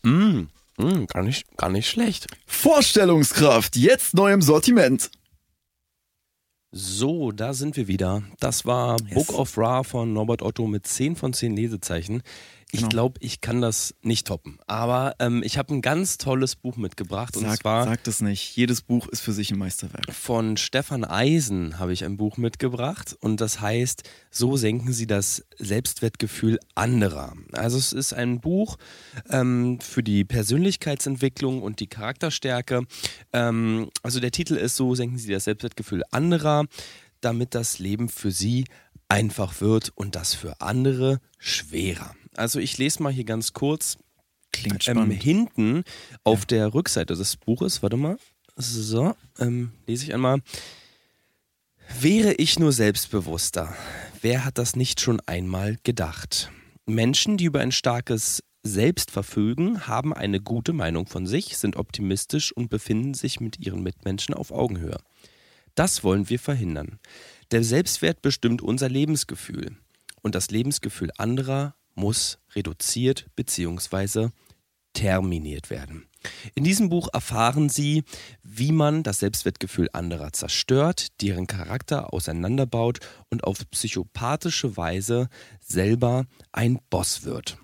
[0.03, 0.47] Mm,
[0.79, 2.27] mm, gar, nicht, gar nicht schlecht.
[2.47, 5.11] Vorstellungskraft, jetzt neu im Sortiment.
[6.73, 8.23] So, da sind wir wieder.
[8.39, 9.15] Das war Yes.
[9.15, 12.23] Book of Ra von Norbert Otto mit 10 von 10 Lesezeichen.
[12.73, 12.89] Ich Genau.
[12.89, 14.59] glaube, ich kann das nicht toppen.
[14.67, 18.55] Aber ähm, ich habe ein ganz tolles Buch mitgebracht und Sag, zwar sag das nicht.
[18.57, 20.13] Jedes Buch ist für sich ein Meisterwerk.
[20.13, 25.45] von Stefan Eisen habe ich ein Buch mitgebracht und das heißt, so senken Sie das
[25.59, 27.33] Selbstwertgefühl anderer.
[27.53, 28.77] Also es ist ein Buch
[29.31, 32.85] ähm, für die Persönlichkeitsentwicklung und die Charakterstärke.
[33.33, 36.67] Ähm, also der Titel ist, so senken Sie das Selbstwertgefühl anderer,
[37.21, 38.65] damit das Leben für Sie
[39.09, 42.15] einfach wird und das für andere schwerer.
[42.37, 43.99] Also ich lese mal hier ganz kurz
[44.53, 45.23] Klingt ähm, spannend.
[45.23, 45.85] hinten
[46.25, 48.16] auf der Rückseite des Buches, warte mal,
[48.57, 50.43] so, ähm, lese ich einmal.
[51.99, 53.75] Wäre ich nur selbstbewusster,
[54.21, 56.51] wer hat das nicht schon einmal gedacht?
[56.87, 62.53] Menschen, die über ein starkes Selbst verfügen, haben eine gute Meinung von sich, sind optimistisch
[62.53, 64.99] und befinden sich mit ihren Mitmenschen auf Augenhöhe.
[65.75, 66.99] Das wollen wir verhindern.
[67.51, 69.77] Der Selbstwert bestimmt unser Lebensgefühl
[70.23, 74.31] und das Lebensgefühl anderer muss reduziert bzw.
[74.95, 76.07] terminiert werden.
[76.55, 78.05] In diesem Buch erfahren Sie,
[78.43, 82.99] wie man das Selbstwertgefühl anderer zerstört, deren Charakter auseinanderbaut
[83.31, 85.29] und auf psychopathische Weise
[85.61, 87.59] selber ein Boss wird.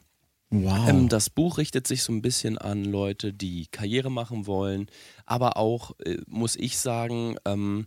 [0.51, 0.89] Wow.
[0.89, 4.87] Ähm, das Buch richtet sich so ein bisschen an Leute, die Karriere machen wollen,
[5.25, 7.87] aber auch, äh, muss ich sagen, ähm,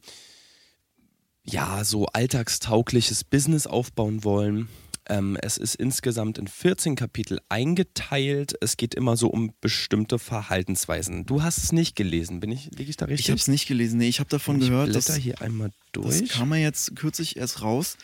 [1.43, 4.67] ja, so alltagstaugliches Business aufbauen wollen.
[5.09, 8.53] Ähm, es ist insgesamt in 14 Kapitel eingeteilt.
[8.61, 11.25] Es geht immer so um bestimmte Verhaltensweisen.
[11.25, 13.25] Du hast es nicht gelesen, bin ich, liege ich da richtig?
[13.25, 13.97] ich habe es nicht gelesen.
[13.97, 16.29] Nee, ich habe davon ich gehört, dass hier einmal das durch.
[16.29, 17.97] kam ja jetzt kürzlich erst raus.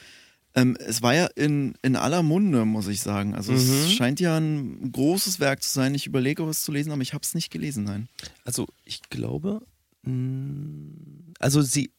[0.55, 3.35] Ähm, es war ja in, in aller Munde, muss ich sagen.
[3.35, 3.57] Also Mhm.
[3.57, 5.93] es scheint ja ein großes Werk zu sein.
[5.93, 8.07] Ich überlege, es zu lesen, aber ich habe es nicht gelesen, nein.
[8.45, 9.61] Also ich glaube,
[10.03, 11.91] mh, also sie,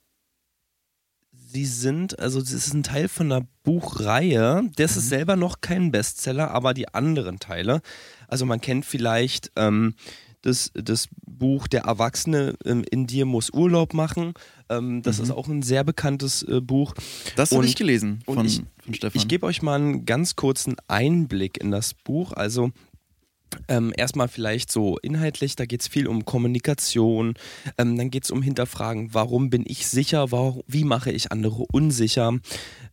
[1.57, 4.69] sie sind, also das ist ein Teil von einer Buchreihe.
[4.77, 7.81] Das ist selber noch kein Bestseller, aber die anderen Teile.
[8.29, 9.95] Also man kennt vielleicht ähm,
[10.42, 14.35] das, das Buch Der Erwachsene ähm, in dir muss Urlaub machen.
[14.69, 16.95] Ähm, das ist auch ein sehr bekanntes äh, Buch.
[17.37, 19.19] Das habe ich gelesen von, ich- von Stefan.
[19.21, 22.33] Ich gebe euch mal einen ganz kurzen Einblick in das Buch.
[22.33, 22.71] Also
[23.69, 27.35] ähm, erstmal vielleicht so inhaltlich, da geht es viel um Kommunikation,
[27.79, 31.65] ähm, dann geht es um Hinterfragen, warum bin ich sicher, warum, wie mache ich andere
[31.73, 32.35] unsicher,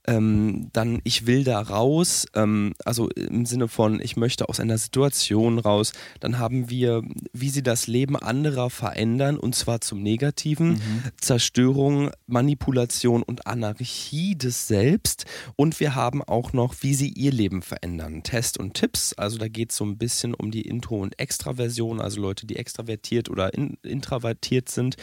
[0.06, 4.78] ähm, dann ich will da raus, ähm, also im Sinne von ich möchte aus einer
[4.78, 10.82] Situation raus, dann haben wir, wie sie das Leben anderer verändern und zwar zum Negativen,
[11.20, 15.26] Zerstörung, Manipulation und Anarchie des Selbst.
[15.56, 19.48] Und wir haben auch noch, wie sie ihr Leben verändern, Test und Tipps, also da
[19.48, 23.54] geht es so ein bisschen um die Intro- und Extraversion, also Leute, die extravertiert oder
[23.54, 24.96] in, introvertiert sind.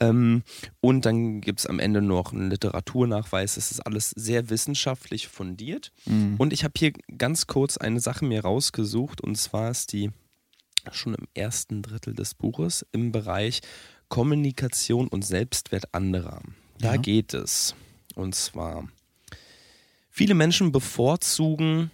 [0.00, 0.42] Ähm,
[0.80, 3.56] und dann gibt es am Ende noch einen Literaturnachweis.
[3.56, 5.92] Es ist alles sehr wissenschaftlich fundiert.
[6.38, 10.10] Und ich habe hier ganz kurz eine Sache mir rausgesucht und zwar ist die
[10.92, 13.60] schon im ersten Drittel des Buches im Bereich
[14.08, 16.42] Kommunikation und Selbstwert anderer.
[16.78, 17.00] Da Ja.
[17.00, 17.74] geht es.
[18.14, 18.86] Und zwar,
[20.10, 21.90] viele Menschen bevorzugen,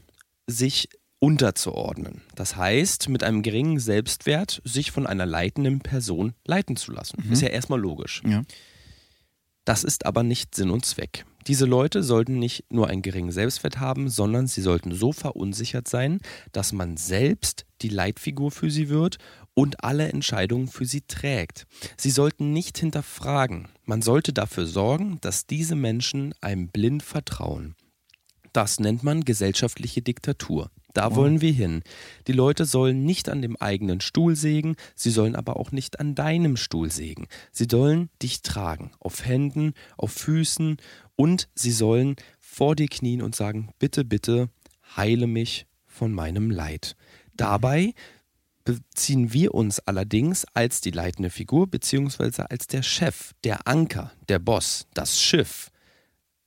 [0.46, 0.88] sich
[1.20, 2.22] unterzuordnen.
[2.34, 7.22] Das heißt, mit einem geringen Selbstwert sich von einer leitenden Person leiten zu lassen.
[7.30, 8.22] Ist ja erstmal logisch.
[8.26, 8.42] ja.
[9.66, 11.26] Das ist aber nicht Sinn und Zweck.
[11.46, 16.20] Diese Leute sollten nicht nur einen geringen Selbstwert haben, sondern sie sollten so verunsichert sein,
[16.52, 19.18] dass man selbst die Leitfigur für sie wird
[19.54, 21.66] und alle Entscheidungen für sie trägt.
[21.96, 23.68] Sie sollten nicht hinterfragen.
[23.84, 27.74] Man sollte dafür sorgen, dass diese Menschen einem blind vertrauen.
[28.52, 30.70] Das nennt man gesellschaftliche Diktatur.
[30.92, 31.82] Da wollen wir hin.
[32.26, 36.14] Die Leute sollen nicht an dem eigenen Stuhl sägen, sie sollen aber auch nicht an
[36.14, 37.28] deinem Stuhl sägen.
[37.52, 40.78] Sie sollen dich tragen, auf Händen, auf Füßen
[41.16, 44.48] und sie sollen vor dir knien und sagen, bitte, bitte,
[44.96, 46.96] heile mich von meinem Leid.
[47.34, 47.94] Dabei
[48.64, 54.38] beziehen wir uns allerdings als die leitende Figur beziehungsweise als der Chef, der Anker, der
[54.38, 55.70] Boss, das Schiff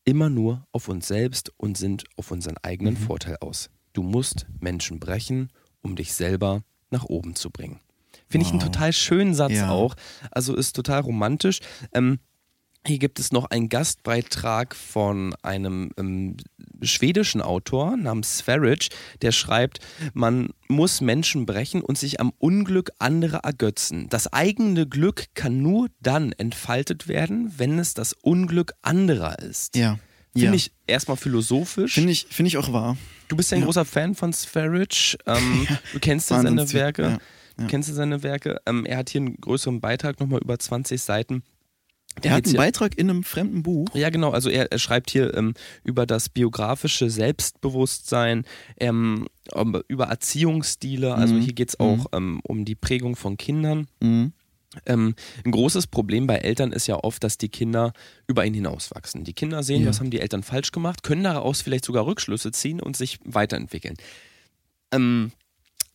[0.06, 3.70] immer nur auf uns selbst und sind auf unseren eigenen Vorteil aus.
[3.94, 5.50] Du musst Menschen brechen,
[5.82, 7.80] um dich selber nach oben zu bringen.
[8.30, 8.70] Finde ich einen Wow.
[8.72, 9.70] total schönen Satz Ja.
[9.70, 9.96] auch.
[10.32, 11.60] Also ist total romantisch.
[11.94, 12.20] Ähm,
[12.86, 16.36] hier gibt es noch einen Gastbeitrag von einem ähm,
[16.82, 18.90] schwedischen Autor namens Sverige,
[19.22, 19.80] der schreibt,
[20.14, 24.10] man muss Menschen brechen und sich am Unglück anderer ergötzen.
[24.10, 29.78] Das eigene Glück kann nur dann entfaltet werden, wenn es das Unglück anderer ist.
[29.78, 29.98] Ja.
[30.34, 30.54] Finde ja.
[30.56, 31.94] ich erstmal philosophisch.
[31.94, 32.98] Finde ich, finde ich auch wahr.
[33.28, 33.66] Du bist ja ein Ja.
[33.66, 35.18] großer Fan von Sverige.
[35.26, 37.02] Ähm, du kennst ja seine Werke.
[37.04, 37.18] ja,
[37.58, 38.60] Du kennst ja seine Werke.
[38.66, 41.44] Ähm, er hat hier einen größeren Beitrag, nochmal über 20 Seiten.
[42.22, 43.88] Er hat geht's einen Beitrag in einem fremden Buch.
[43.96, 44.30] Ja, genau.
[44.32, 48.46] Also er, er schreibt hier ähm, über das biografische Selbstbewusstsein.
[48.80, 49.28] Ähm,
[49.88, 51.16] über Erziehungsstile.
[51.16, 51.42] Also Mhm.
[51.42, 53.88] hier geht es auch ähm, um die Prägung von Kindern.
[54.00, 54.34] Mhm.
[54.86, 57.94] Ähm, ein großes Problem bei Eltern ist ja oft, dass die Kinder
[58.28, 59.24] über ihn hinauswachsen.
[59.24, 59.90] Die Kinder sehen, Ja.
[59.90, 63.96] was haben die Eltern falsch gemacht, können daraus vielleicht sogar Rückschlüsse ziehen und sich weiterentwickeln.
[64.92, 65.32] Ähm,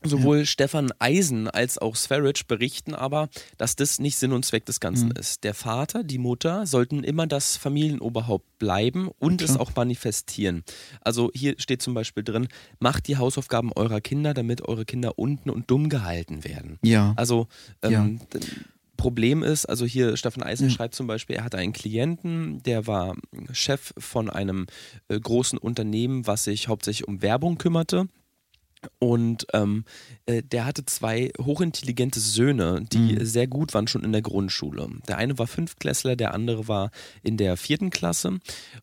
[0.04, 4.80] sowohl Stefan Eisen als auch Sverage berichten aber, dass das nicht Sinn und Zweck des
[4.80, 5.14] Ganzen Mhm.
[5.18, 5.44] ist.
[5.44, 9.60] Der Vater, die Mutter sollten immer das Familienoberhaupt bleiben und es klar.
[9.60, 10.62] auch manifestieren.
[11.00, 15.50] Also hier steht zum Beispiel drin, macht die Hausaufgaben eurer Kinder, damit eure Kinder unten
[15.50, 16.78] und dumm gehalten werden.
[16.82, 17.12] Ja.
[17.16, 17.48] Also
[17.82, 18.40] ähm, Ja.
[18.96, 20.74] Problem ist, also hier Stefan Eisen Ja.
[20.74, 23.14] schreibt zum Beispiel, er hatte einen Klienten, der war
[23.52, 24.66] Chef von einem
[25.08, 28.08] äh, großen Unternehmen, was sich hauptsächlich um Werbung kümmerte.
[29.00, 29.84] Und ähm,
[30.26, 33.24] äh, der hatte zwei hochintelligente Söhne, die Mhm.
[33.24, 34.88] sehr gut waren schon in der Grundschule.
[35.08, 36.90] Der eine war Fünftklässler, der andere war
[37.22, 38.38] in der vierten Klasse.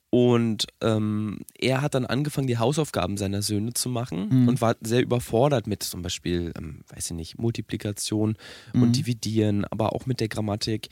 [0.09, 4.47] Und ähm, er hat dann angefangen, die Hausaufgaben seiner Söhne zu machen Mhm.
[4.49, 8.37] und war sehr überfordert mit zum Beispiel, ähm, weiß ich nicht, Multiplikation
[8.73, 8.81] Mhm.
[8.81, 10.89] und Dividieren, aber auch mit der Grammatik.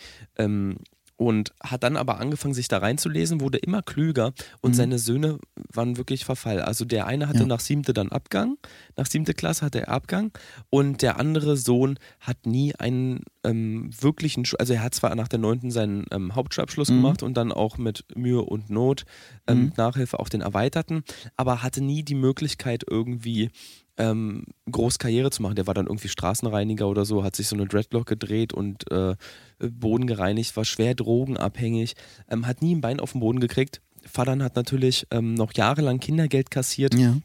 [1.24, 4.76] Und hat dann aber angefangen, sich da reinzulesen, wurde immer klüger und Mhm.
[4.76, 5.40] seine Söhne
[5.72, 6.62] waren wirklich Verfall.
[6.62, 7.46] Also der eine hatte Ja.
[7.46, 8.58] nach siebte dann Abgang,
[8.98, 10.32] nach siebte Klasse hatte er Abgang
[10.70, 15.40] und der andere Sohn hat nie einen ähm, wirklichen, also er hat zwar nach der
[15.40, 16.96] neunten seinen ähm, Hauptschulabschluss Mhm.
[16.96, 19.04] gemacht und dann auch mit Mühe und Not
[19.48, 19.74] ähm, Mhm.
[19.78, 21.04] Nachhilfe auch den erweiterten,
[21.38, 23.50] aber hatte nie die Möglichkeit irgendwie
[23.98, 25.56] ähm, groß Karriere zu machen.
[25.56, 29.16] Der war dann irgendwie Straßenreiniger oder so, hat sich so eine Dreadlock gedreht und äh,
[29.60, 31.96] Boden gereinigt, war schwer drogenabhängig,
[32.30, 33.82] ähm, hat nie ein Bein auf den Boden gekriegt.
[34.06, 37.18] Vater hat natürlich ähm, noch jahrelang Kindergeld kassiert Ja.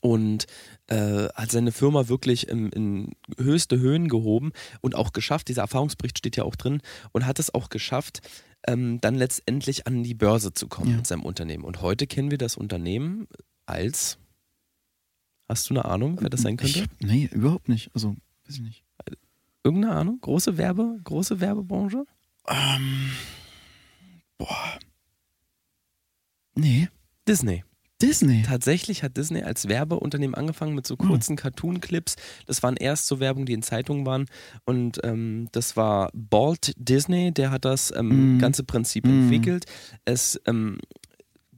[0.00, 0.46] und
[0.86, 6.16] äh, hat seine Firma wirklich in, in höchste Höhen gehoben und auch geschafft, dieser Erfahrungsbericht
[6.18, 6.80] steht ja auch drin,
[7.12, 8.20] und hat es auch geschafft,
[8.66, 10.96] ähm, dann letztendlich an die Börse zu kommen Ja.
[10.96, 11.64] mit seinem Unternehmen.
[11.64, 13.26] Und heute kennen wir das Unternehmen
[13.66, 14.18] als,
[15.48, 16.86] hast du eine Ahnung, wer das sein könnte?
[16.98, 17.90] Ich, nee, überhaupt nicht.
[17.94, 18.10] Also,
[18.46, 18.84] weiß ich nicht.
[19.64, 20.18] Irgendeine Ahnung?
[20.20, 22.04] Große Werbe, große Werbebranche?
[22.48, 23.10] Ähm,
[24.38, 24.78] boah.
[26.54, 26.88] Nee.
[27.26, 27.64] Disney.
[28.00, 28.42] Disney.
[28.46, 32.14] Tatsächlich hat Disney als Werbeunternehmen angefangen mit so kurzen Cartoon-Clips.
[32.46, 34.26] Das waren erst so Werbung, die in Zeitungen waren.
[34.64, 38.38] Und ähm, das war Walt Disney, der hat das ähm, Mhm.
[38.38, 39.22] ganze Prinzip Mhm.
[39.24, 39.66] entwickelt.
[40.04, 40.78] Es ähm,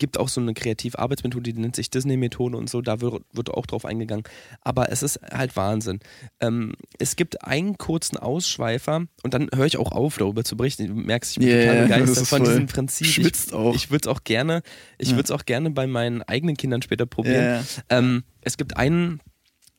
[0.01, 3.67] gibt auch so eine Kreativarbeitsmethode, die nennt sich Disney-Methode und so, da wird, wird auch
[3.67, 4.25] drauf eingegangen.
[4.63, 6.01] Aber es ist halt Wahnsinn.
[6.41, 10.89] Ähm, es gibt einen kurzen Ausschweifer und dann höre ich auch auf, darüber zu berichten.
[10.89, 13.07] Du merkst, ich bin Ja, total begeistert ist von diesem Prinzip.
[13.07, 13.75] Ich- Schwitzt auch.
[13.77, 14.63] Ich würde es auch gerne,
[14.99, 15.15] ich Ja.
[15.15, 17.45] würde es auch gerne bei meinen eigenen Kindern später probieren.
[17.45, 17.63] Ja.
[17.99, 19.21] Ähm, es gibt einen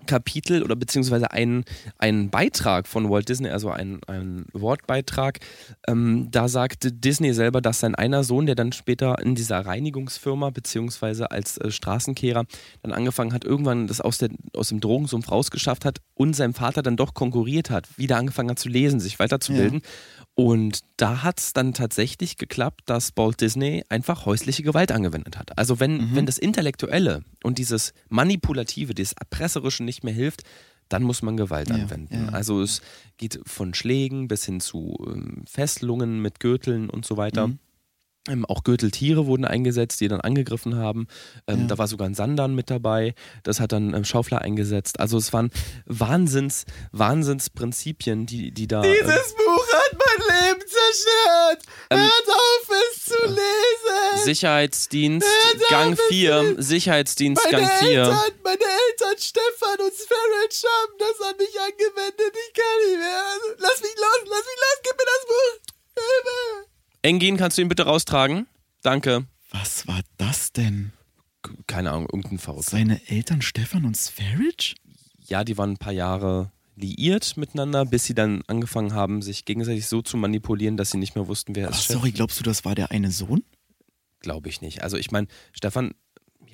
[0.05, 1.63] Kapitel oder beziehungsweise einen,
[1.97, 5.39] einen Beitrag von Walt Disney, also ein, ein Wortbeitrag.
[5.87, 10.49] Ähm, da sagte Disney selber, dass sein einer Sohn, der dann später in dieser Reinigungsfirma
[10.49, 12.45] beziehungsweise als äh, Straßenkehrer
[12.83, 16.81] dann angefangen hat, irgendwann das aus, der, aus dem Drogensumpf rausgeschafft hat und seinem Vater
[16.81, 19.81] dann doch konkurriert hat, wieder angefangen hat zu lesen, sich weiterzubilden.
[20.47, 25.57] Und da hat es dann tatsächlich geklappt, dass Walt Disney einfach häusliche Gewalt angewendet hat.
[25.57, 26.15] Also wenn, Mhm.
[26.15, 30.43] wenn das Intellektuelle und dieses Manipulative, dieses Erpresserische nicht mehr hilft,
[30.89, 32.25] dann muss man Gewalt Ja, anwenden.
[32.27, 32.29] ja.
[32.33, 32.81] Also es
[33.17, 37.47] geht von Schlägen bis hin zu ähm, Fesselungen mit Gürteln und so weiter.
[37.47, 37.59] Mhm.
[38.27, 41.07] Ähm, auch Gürteltiere wurden eingesetzt, die dann angegriffen haben.
[41.47, 41.67] Ähm, Ja.
[41.67, 43.15] Da war sogar ein Sandan mit dabei.
[43.41, 44.99] Das hat dann ähm, Schaufler eingesetzt.
[44.99, 45.49] Also es waren
[45.87, 48.83] Wahnsinns, Wahnsinnsprinzipien, die, die da.
[48.83, 49.65] ähm, Buch
[50.71, 51.63] zerstört.
[51.89, 54.23] Ähm, Hört auf, es zu lesen.
[54.23, 57.89] Sicherheitsdienst, Hört Gang es 4, Sicherheitsdienst, meine Gang 4.
[57.89, 62.35] Eltern, meine Eltern, Stefan und Sferich haben das an mich angewendet.
[62.47, 63.23] Ich kann nicht mehr.
[63.57, 65.73] Lass mich los, lass mich los, gib mir das Buch.
[65.95, 66.67] Hilfe.
[67.03, 68.47] Engin, kannst du ihn bitte raustragen?
[68.83, 69.25] Danke.
[69.51, 70.93] Was war das denn?
[71.67, 72.71] Keine Ahnung, irgendein Verrückter.
[72.71, 74.75] Seine Eltern Stefan und Sferich?
[75.19, 79.87] Ja, die waren ein paar Jahre liiert miteinander, bis sie dann angefangen haben, sich gegenseitig
[79.87, 82.65] so zu manipulieren, dass sie nicht mehr wussten, wer Ach, ist sorry, glaubst du, das
[82.65, 83.43] war der eine Sohn?
[84.19, 84.83] Glaube ich nicht.
[84.83, 85.91] Also ich meine, Stefan,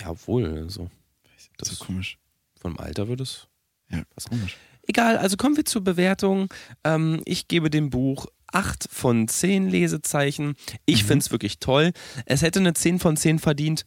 [0.01, 0.89] ja wohl, so.
[1.35, 2.17] Das Das ist komisch.
[2.59, 3.47] vom Alter wird es.
[3.91, 4.57] Ja, was komisch.
[4.87, 6.47] Egal, also kommen wir zur Bewertung.
[6.83, 10.55] Ähm, ich gebe dem Buch 8 von 10 Lesezeichen.
[10.85, 11.07] Ich Mhm.
[11.07, 11.91] finde es wirklich toll.
[12.25, 13.85] Es hätte eine 10 von 10 verdient,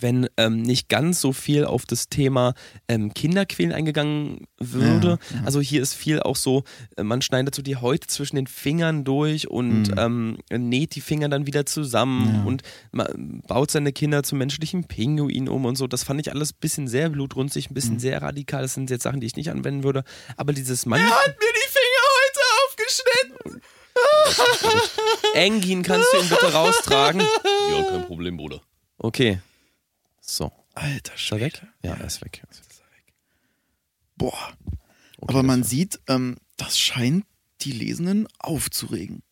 [0.00, 2.54] wenn ähm, nicht ganz so viel auf das Thema
[2.88, 5.18] ähm, Kinderquälen eingegangen würde.
[5.30, 5.42] Ja, ja.
[5.44, 6.64] Also hier ist viel auch so,
[6.96, 10.36] äh, man schneidet so die Häute zwischen den Fingern durch und Mhm.
[10.50, 12.42] ähm, näht die Finger dann wieder zusammen Ja.
[12.44, 12.62] und
[13.48, 15.86] baut seine Kinder zu menschlichen Pinguinen um und so.
[15.86, 17.74] Das fand ich alles ein bisschen sehr blutrünstig, ein Mhm.
[17.74, 18.62] bisschen sehr radikal.
[18.62, 20.04] Das sind jetzt Sachen, die ich nicht anwenden würde.
[20.36, 21.00] Aber dieses Mann.
[21.00, 23.62] mir die Finger heute aufgeschnitten.
[25.34, 27.20] Engin, kannst du ihn bitte raustragen?
[27.20, 28.60] Ja, kein Problem, Bruder.
[28.98, 29.40] Okay.
[30.32, 30.50] So.
[30.74, 31.56] Alter Ist er weg?
[31.58, 31.72] Schwede.
[31.82, 32.42] Ja, er ist weg.
[34.16, 34.32] boah.
[35.18, 37.24] Okay, Aber man sieht, ähm, das scheint
[37.60, 39.22] die Lesenden aufzuregen.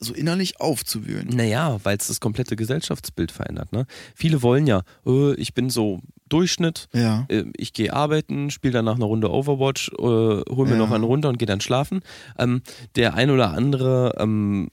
[0.00, 1.28] Also innerlich aufzuwühlen.
[1.28, 3.72] Naja, weil es das komplette Gesellschaftsbild verändert.
[3.72, 3.86] Ne?
[4.14, 7.24] Viele wollen ja, äh, ich bin so Durchschnitt, Ja.
[7.30, 10.76] äh, ich gehe arbeiten, spiele danach eine Runde Overwatch, äh, hol mir Ja.
[10.76, 12.00] noch einen runter und gehe dann schlafen.
[12.38, 12.62] Ähm,
[12.96, 14.68] der ein oder andere ähm,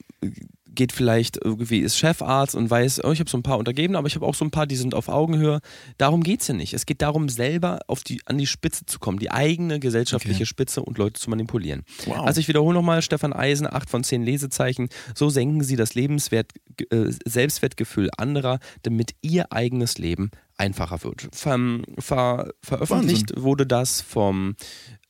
[0.74, 4.08] geht vielleicht irgendwie, ist Chefarzt und weiß, oh, ich habe so ein paar Untergebene, aber
[4.08, 5.60] ich habe auch so ein paar, die sind auf Augenhöhe.
[5.98, 6.74] Darum geht's ja nicht.
[6.74, 10.46] Es geht darum, selber auf die, an die Spitze zu kommen, die eigene gesellschaftliche Okay.
[10.46, 11.84] Spitze und Leute zu manipulieren.
[12.06, 12.26] Wow.
[12.26, 14.90] Also ich wiederhole nochmal, Stefan Eisen, 8 von 10 Lesezeichen.
[15.14, 16.52] So senken Sie das Lebenswert,
[16.90, 21.28] äh, Selbstwertgefühl anderer, damit Ihr eigenes Leben einfacher wird.
[21.34, 21.60] Ver,
[22.00, 24.56] ver, veröffentlicht wurde das vom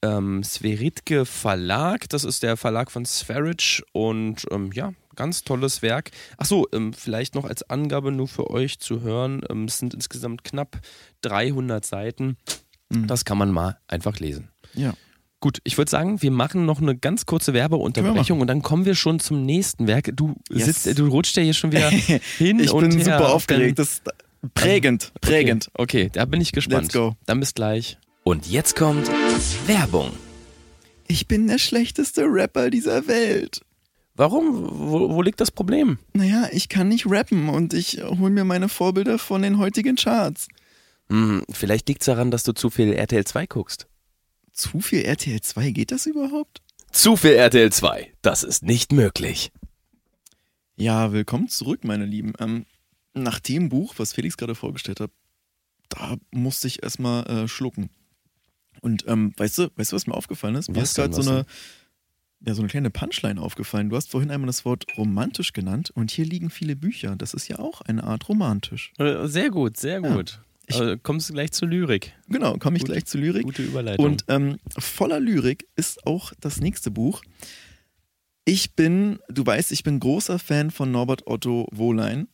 [0.01, 2.09] ähm, Sveritke Verlag.
[2.09, 6.11] Das ist der Verlag von Sverage und ähm, ja, ganz tolles Werk.
[6.37, 9.41] Achso, ähm, vielleicht noch als Angabe nur für euch zu hören.
[9.49, 10.79] Ähm, es sind insgesamt knapp
[11.21, 12.37] 300 Seiten.
[12.89, 13.07] Mhm.
[13.07, 14.49] Das kann man mal einfach lesen.
[14.73, 14.93] ja.
[15.43, 18.93] Gut, ich würde sagen, wir machen noch eine ganz kurze Werbeunterbrechung und dann kommen wir
[18.93, 20.11] schon zum nächsten Werk.
[20.15, 20.83] Du Yes.
[20.83, 21.89] sitzt, du rutscht ja hier schon wieder
[22.37, 23.79] hin Ich und bin her super auf aufgeregt.
[23.79, 24.03] Das ist
[24.53, 25.71] prägend, prägend.
[25.73, 26.83] Okay, okay, da bin ich gespannt.
[26.83, 27.15] Let's go.
[27.25, 27.97] Dann bis gleich.
[28.23, 29.09] Und jetzt kommt
[29.65, 30.11] Werbung.
[31.07, 33.61] Ich bin der schlechteste Rapper dieser Welt.
[34.15, 34.69] Warum?
[34.69, 35.97] Wo, wo liegt das Problem?
[36.13, 40.47] Naja, ich kann nicht rappen und ich hole mir meine Vorbilder von den heutigen Charts.
[41.09, 43.87] Hm, vielleicht liegt es daran, dass du zu viel RTL 2 guckst.
[44.51, 46.61] Zu viel RTL 2, geht das überhaupt?
[46.91, 48.13] Zu viel RTL 2.
[48.21, 49.51] Das ist nicht möglich.
[50.75, 52.33] Ja, willkommen zurück, meine Lieben.
[52.39, 52.65] Ähm,
[53.13, 55.11] nach dem Buch, was Felix gerade vorgestellt hat,
[55.89, 57.89] da musste ich erstmal äh, schlucken.
[58.81, 60.69] Und ähm, weißt du, weißt du, was mir aufgefallen ist?
[60.69, 61.45] Mir Was ist gerade denn, so eine,
[62.45, 63.89] ja, so eine kleine Punchline aufgefallen.
[63.89, 67.15] Du hast vorhin einmal das Wort romantisch genannt und hier liegen viele Bücher.
[67.15, 68.91] Das ist ja auch eine Art romantisch.
[68.97, 70.15] Äh, Sehr gut, sehr Ja.
[70.15, 70.41] gut.
[70.67, 72.13] Ich- äh, kommst du gleich zur Lyrik.
[72.29, 72.91] Genau, komme ich Gut.
[72.91, 73.43] gleich zu Lyrik.
[73.43, 74.05] Gute Überleitung.
[74.05, 77.21] Und ähm, voller Lyrik ist auch das nächste Buch.
[78.45, 82.27] Ich bin, du weißt, ich bin großer Fan von Norbert Otto Wohlein.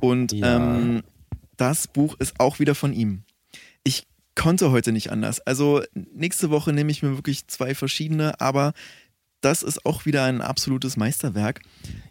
[0.00, 0.56] Und Ja.
[0.76, 1.02] ähm,
[1.56, 3.22] das Buch ist auch wieder von ihm.
[3.84, 5.40] Ich konnte heute nicht anders.
[5.40, 8.72] Also nächste Woche nehme ich mir wirklich zwei verschiedene, aber
[9.44, 11.60] das ist auch wieder ein absolutes Meisterwerk.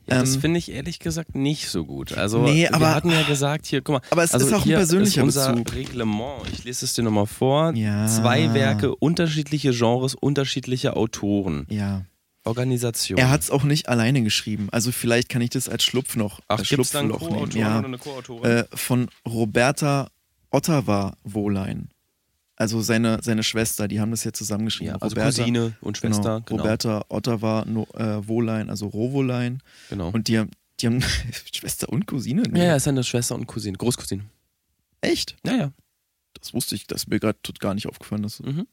[0.10, 2.18] ja, das ähm, finde ich ehrlich gesagt nicht so gut.
[2.18, 4.02] Also Nee, wir aber- hatten ja gesagt, hier, guck mal.
[4.12, 5.74] Aber es also ist auch ein persönlicher ist unser Bezug.
[5.76, 6.44] Reglement.
[6.52, 7.74] Ich lese es dir nochmal vor.
[7.76, 8.08] Ja.
[8.08, 11.66] Zwei Werke, unterschiedliche Genres, unterschiedliche Autoren.
[11.70, 12.06] Ja.
[12.46, 13.18] Organisation.
[13.18, 14.68] Er hat es auch nicht alleine geschrieben.
[14.72, 17.52] Also vielleicht kann ich das als Schlupf noch, Ach, als Schlupfloch nehmen.
[17.52, 17.80] Ja.
[17.80, 18.52] oder eine Co-Autorin?
[18.52, 20.10] äh, von Roberta
[20.52, 21.90] Ottawa Wohlein.
[22.56, 24.94] Also seine, seine Schwester, die haben das ja zusammengeschrieben.
[24.96, 26.42] ja, also Roberta, Cousine und Schwester.
[26.46, 26.62] Genau.
[26.62, 29.62] Roberta Ottawa no, äh, Wohlein, also Rowolein.
[29.90, 30.10] genau.
[30.10, 31.02] Und die haben, die haben
[31.54, 32.44] Schwester und Cousine?
[32.44, 32.60] Nee.
[32.60, 34.26] ja, ja, ist seine Schwester und Cousine, Großcousine.
[35.02, 35.36] Echt?
[35.46, 35.72] Ja, ja.
[36.40, 38.22] Das wusste ich, das ist mir gerade gar nicht aufgefallen.
[38.24, 38.68] Das Mhm.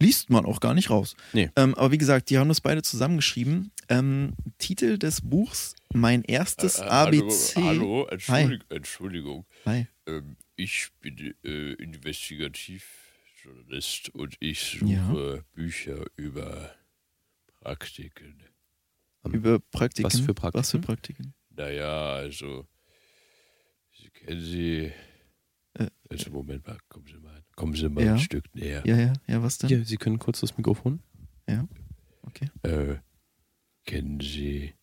[0.00, 1.14] liest man auch gar nicht raus.
[1.32, 1.50] Nee.
[1.56, 3.70] Ähm, aber wie gesagt, die haben das beide zusammengeschrieben.
[3.88, 7.60] Ähm, Titel des Buchs Mein erstes ABC.
[7.60, 9.46] Äh, Hallo, hallo Entschuldig Entschuldigung.
[9.64, 9.86] Hi.
[10.06, 15.42] Ähm, ich bin äh, Investigativjournalist und ich suche Ja.
[15.54, 16.74] Bücher über
[17.60, 18.42] Praktiken.
[19.24, 20.04] Über Praktiken.
[20.04, 20.58] Was für Praktiken?
[20.60, 21.34] Was für Praktiken?
[21.50, 22.66] Naja, also,
[23.96, 24.92] Sie kennen Sie.
[25.74, 28.12] Äh, also, Moment mal, kommen Sie mal, kommen Sie mal Ja.
[28.14, 28.82] ein Stück näher.
[28.86, 29.68] Ja, ja, ja, was denn?
[29.68, 31.02] Hier, Sie können kurz das Mikrofon.
[32.22, 32.50] Okay.
[32.62, 32.96] Äh,
[33.84, 34.74] kennen Sie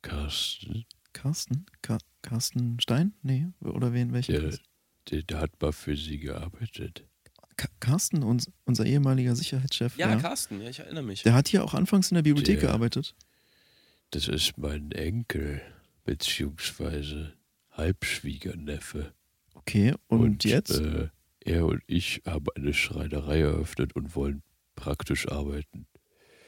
[0.00, 0.86] Carsten?
[1.12, 1.66] Carsten?
[1.82, 3.14] Ka Carsten Stein?
[3.22, 4.12] Nee, oder wen?
[4.12, 4.32] Welchen?
[4.32, 4.58] Der?
[5.10, 7.06] Der, der hat mal für Sie gearbeitet.
[7.78, 9.96] Carsten, uns, unser ehemaliger Sicherheitschef.
[9.96, 11.22] Ja, Carsten, ja, ich erinnere mich.
[11.22, 13.14] Der hat hier auch anfangs in der Bibliothek Der- gearbeitet.
[14.10, 15.60] Das ist mein Enkel,
[16.04, 17.34] beziehungsweise
[17.70, 19.12] Halbschwiegerneffe.
[19.54, 20.78] Okay, und, jetzt?
[20.78, 21.08] Äh,
[21.40, 24.42] er und ich haben eine Schreinerei eröffnet und wollen
[24.76, 25.86] praktisch arbeiten.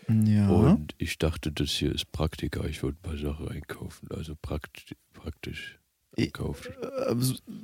[0.08, 0.48] ja.
[0.48, 2.64] Und ich dachte, das hier ist Praktika.
[2.66, 5.78] Ich wollte ein paar Sachen einkaufen, also praktisch, praktisch
[6.18, 6.72] Einkaufen.
[6.82, 7.14] Äh,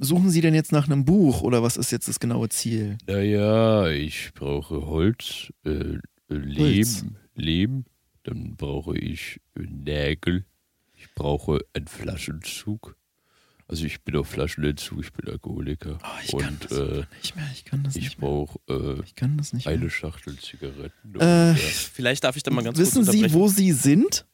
[0.00, 2.98] Suchen Sie denn jetzt nach einem Buch oder was ist jetzt das genaue Ziel?
[3.06, 7.04] Naja, ich brauche Holz, äh, Lehm, Holz.
[7.34, 7.84] Lehm,
[8.24, 10.44] dann brauche ich äh, Nägel,
[10.94, 12.96] ich brauche einen Flaschenzug.
[13.68, 15.96] Also ich bin auf Flaschenentzug, ich bin Alkoholiker.
[16.02, 17.48] Oh, ich kann und das äh, nicht mehr.
[17.54, 18.28] Ich kann das ich nicht mehr.
[18.28, 19.90] brauche äh, Ich kann das nicht eine mehr.
[19.90, 20.92] Schachtel Zigaretten.
[21.16, 21.54] Und, Äh, ja.
[21.54, 23.40] Vielleicht darf ich da mal ganz Wissen kurz Sie, unterbrechen.
[23.40, 24.26] wo Sie sind?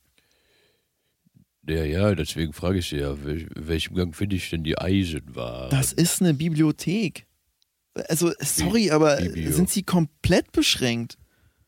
[1.69, 4.79] Ja, ja, deswegen frage ich Sie ja, wel, in welchem Gang finde ich denn die
[4.79, 5.69] Eisenware?
[5.71, 7.27] Das ist eine Bibliothek.
[8.09, 9.53] Also, sorry, aber Bibio.
[9.53, 11.19] sind Sie komplett beschränkt?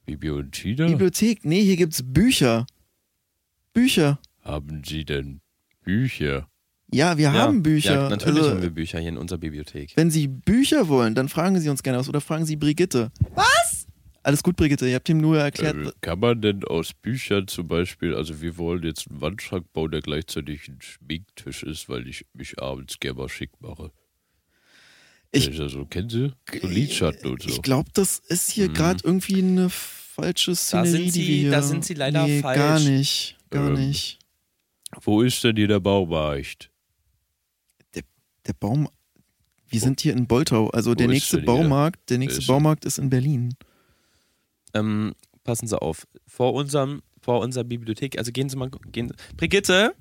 [0.07, 0.87] Tina?
[0.87, 1.45] Bibliothek?
[1.45, 2.67] Nee, hier gibt's Bücher.
[3.73, 4.19] Bücher.
[4.43, 5.41] Haben Sie denn
[5.85, 6.49] Bücher?
[6.93, 7.95] Ja, wir ja, haben Bücher.
[7.95, 9.93] Ja, natürlich also, haben wir Bücher hier in unserer Bibliothek.
[9.95, 13.13] Wenn Sie Bücher wollen, dann fragen Sie uns gerne aus oder fragen Sie Brigitte.
[14.23, 15.77] Alles gut, Brigitte, ihr habt ihm nur erklärt.
[15.77, 19.91] Äh, kann man denn aus Büchern zum Beispiel, also wir wollen jetzt einen Wandschrank bauen,
[19.91, 23.91] der gleichzeitig ein Schminktisch ist, weil ich mich abends gerne mal schick mache.
[25.33, 26.33] Ich- Der ja so, kennen Sie?
[26.61, 27.49] So Lidschatten und so.
[27.49, 28.75] Ich glaube, das ist hier Mhm.
[28.75, 32.59] gerade irgendwie eine falsche Szenerie, sind die Sie- wir da sind Sie leider nee, falsch.
[32.59, 34.19] gar nicht, gar Ähm, nicht.
[35.03, 36.71] Wo ist denn hier der Baumarkt?
[38.47, 38.89] Der Baum...
[39.69, 41.39] Wir sind hier in Boltau, also der nächste?
[41.43, 43.55] Baumarkt, der nächste ist- Baumarkt ist in Berlin.
[44.75, 45.15] Ähm,
[45.45, 46.07] passen Sie auf.
[46.27, 48.71] Vor unserem, vor unserer Bibliothek, also gehen Sie mal.
[48.93, 49.95] Gehen, Brigitte?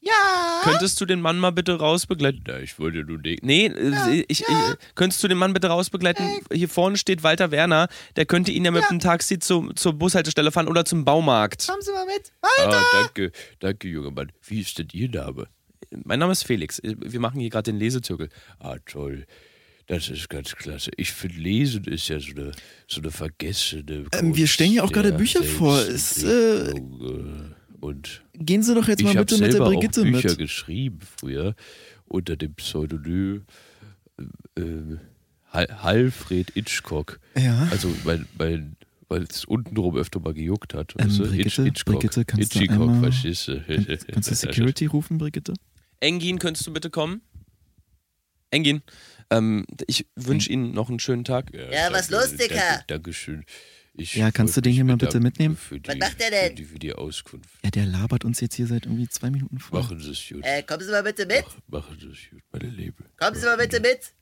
[0.00, 0.60] Ja.
[0.62, 2.44] Könntest du den Mann mal bitte rausbegleiten?
[2.46, 3.44] Na, ich wollte nur denken.
[3.44, 4.46] Nee, äh, ich, ich,
[4.94, 6.24] könntest du den Mann bitte rausbegleiten?
[6.52, 7.88] Hier vorne steht Walter Werner.
[8.14, 11.66] Der könnte ihn ja mit dem Taxi zu, zur Bushaltestelle fahren oder zum Baumarkt.
[11.66, 12.32] Kommen Sie mal mit.
[12.42, 14.30] Ah, danke, danke, junger Mann.
[14.46, 15.48] Wie ist denn Ihr Name?
[16.04, 16.80] Mein Name ist Felix.
[16.82, 18.28] Wir machen hier gerade den Lesezirkel.
[18.58, 19.26] Ah, toll.
[19.88, 20.90] Das ist ganz klasse.
[20.96, 22.52] Ich finde, Lesen ist ja so eine,
[22.88, 24.06] so eine vergessene.
[24.12, 25.78] Ähm, wir stellen ja auch gerade Kunst Bücher vor.
[25.78, 26.74] Es, äh, äh,
[27.80, 30.28] und Gehen Sie doch jetzt ich mal habe bitte mit der selber Brigitte auch Bücher
[30.30, 30.38] mit.
[30.38, 31.54] geschrieben früher
[32.06, 33.44] unter dem Pseudonym
[34.56, 34.98] äh, äh,
[35.52, 37.20] Hal- Halfred Hitchcock.
[37.38, 37.68] Ja.
[37.70, 38.76] Also mein, mein
[39.08, 40.94] weil es untenrum öfter mal gejuckt hat.
[40.98, 41.22] Ähm, weißt du?
[41.28, 41.94] Brigitte, Hitch- Hitchcock.
[42.00, 43.60] Brigitte, kannst du Hitchcock, einmal- verstehst du?
[43.62, 45.54] Kann- Kannst du Security rufen, Brigitte?
[46.00, 47.20] Engin, könntest du bitte kommen?
[48.50, 48.82] Engin,
[49.30, 51.52] ähm, ich wünsche Ihnen noch einen schönen Tag.
[51.54, 52.54] Ja, was los, Dicker?
[52.56, 53.44] Danke, Dankeschön.
[53.98, 55.56] Ich Ja, kannst du den hier mal bitte mitnehmen?
[55.56, 56.48] Für die, Was macht der denn?
[56.50, 57.48] Für die, für die Auskunft.
[57.64, 59.80] Ja, der labert uns jetzt hier seit irgendwie zwei Minuten vor.
[59.80, 60.44] Machen Sie es gut.
[60.44, 61.44] Äh, kommen Sie mal bitte mit.
[61.68, 63.04] Mach, machen Sie es gut, meine Liebe.
[63.16, 64.12] Kommen Sie mal bitte mit.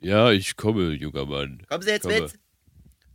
[0.00, 1.62] Ja, ich komme, junger Mann.
[1.68, 2.22] Kommen Sie jetzt Komme.
[2.22, 2.32] mit.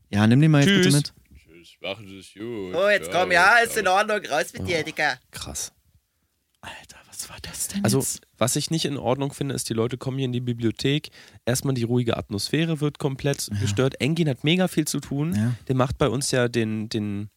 [0.10, 0.86] Ja, nimm den mal jetzt Tschüss.
[0.86, 1.14] bitte mit.
[1.44, 2.74] Tschüss, machen Sie es gut.
[2.74, 4.26] Oh, jetzt komm, ja, ist in Ordnung.
[4.26, 5.20] Raus mit dir, Dicker.
[5.32, 5.74] Krass.
[6.62, 8.22] Alter, was war das denn Also, jetzt?
[8.38, 11.10] was ich nicht in Ordnung finde, ist, die Leute kommen hier in die Bibliothek.
[11.46, 14.00] Erstmal die ruhige Atmosphäre wird komplett gestört.
[14.02, 15.34] Engin hat mega viel zu tun.
[15.36, 15.54] Ja.
[15.68, 17.30] Der macht bei uns ja den, den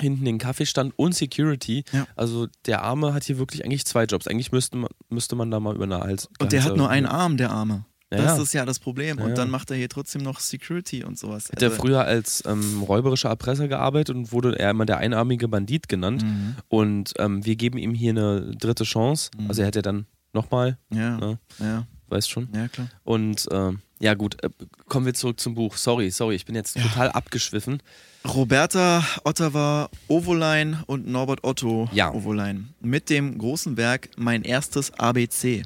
[0.00, 1.84] hinten den Kaffeestand und Security.
[1.92, 2.06] Ja.
[2.16, 4.26] Also der Arme hat hier wirklich eigentlich zwei Jobs.
[4.26, 6.28] Eigentlich müsste man, müsste man da mal über eine Hals.
[6.38, 7.06] Und der hat nur einen.
[7.06, 7.84] Arm, der Arme.
[8.12, 8.42] Ja, das ja.
[8.42, 9.18] ist ja das Problem.
[9.18, 9.36] Ja, Und ja.
[9.36, 11.48] dann macht er hier trotzdem noch Security und sowas.
[11.50, 15.46] Hat er Also- früher als ähm, räuberischer Erpresser gearbeitet und wurde er immer der einarmige
[15.48, 16.22] Bandit genannt.
[16.24, 16.56] Mhm.
[16.68, 19.30] Und ähm, wir geben ihm hier eine dritte Chance.
[19.38, 19.48] Mhm.
[19.48, 21.38] Also er hätte dann nochmal, Ja, Ja.
[21.60, 22.48] ja, weißt schon.
[22.54, 22.88] ja, klar.
[23.04, 24.48] Und ähm, ja gut, äh,
[24.88, 25.76] kommen wir zurück zum Buch.
[25.76, 27.80] Sorry, sorry, ich bin jetzt total abgeschwiffen.
[28.26, 32.12] Roberta Ottawa Ovolein und Norbert Otto Ja.
[32.12, 35.62] Ovolein mit dem großen Werk Mein erstes ABC.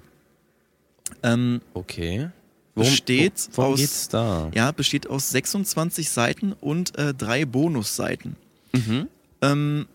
[1.22, 2.30] Ähm, Okay.
[2.76, 4.50] Besteht wo- worum aus- geht's da?
[4.52, 8.34] ja, besteht aus 26 Seiten und äh, drei Bonusseiten.
[8.72, 9.08] Mhm.
[9.42, 9.86] Ähm,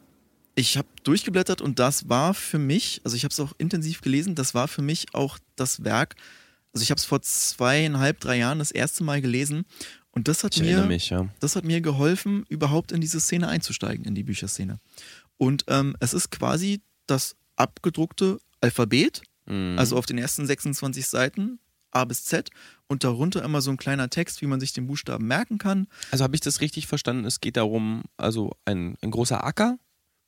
[0.56, 4.34] ich habe durchgeblättert und das war für mich, also ich habe es auch intensiv gelesen,
[4.36, 6.16] das war für mich auch das Werk.
[6.74, 9.66] Also ich habe es vor zweieinhalb, drei Jahren das erste Mal gelesen
[10.12, 11.28] und das hat Ich mir mich, ja.
[11.42, 14.80] das hat mir geholfen, überhaupt in diese Szene einzusteigen, in die Bücherszene.
[15.38, 19.78] Und ähm, es ist quasi das abgedruckte Alphabet, Mhm.
[19.78, 21.60] also auf den ersten 26 Seiten,
[21.92, 22.50] A bis Z,
[22.88, 25.88] und darunter immer so ein kleiner Text, wie man sich den Buchstaben merken kann.
[26.12, 27.26] Also habe ich das richtig verstanden?
[27.26, 29.78] Es geht darum, also ein, ein großer Acker,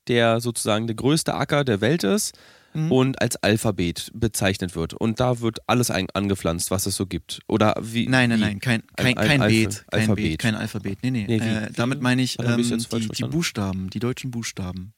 [0.08, 2.36] der sozusagen der größte Acker der Welt ist
[2.74, 2.90] Mhm.
[2.90, 4.94] und als Alphabet bezeichnet wird.
[4.94, 7.40] Und da wird alles ein, angepflanzt, was es so gibt.
[7.46, 8.08] Oder wie?
[8.08, 8.44] Nein, nein, wie?
[8.44, 9.68] nein, kein, kein, Ein- kein ein Beet.
[9.68, 10.24] Alpha- Kein Alphabet.
[10.24, 10.98] Beet, kein Alphabet.
[11.02, 11.26] Nee, nee.
[11.28, 13.24] Nee, wie- äh, damit meine ich ähm, die, die?
[13.24, 14.94] Buchstaben, die deutschen Buchstaben.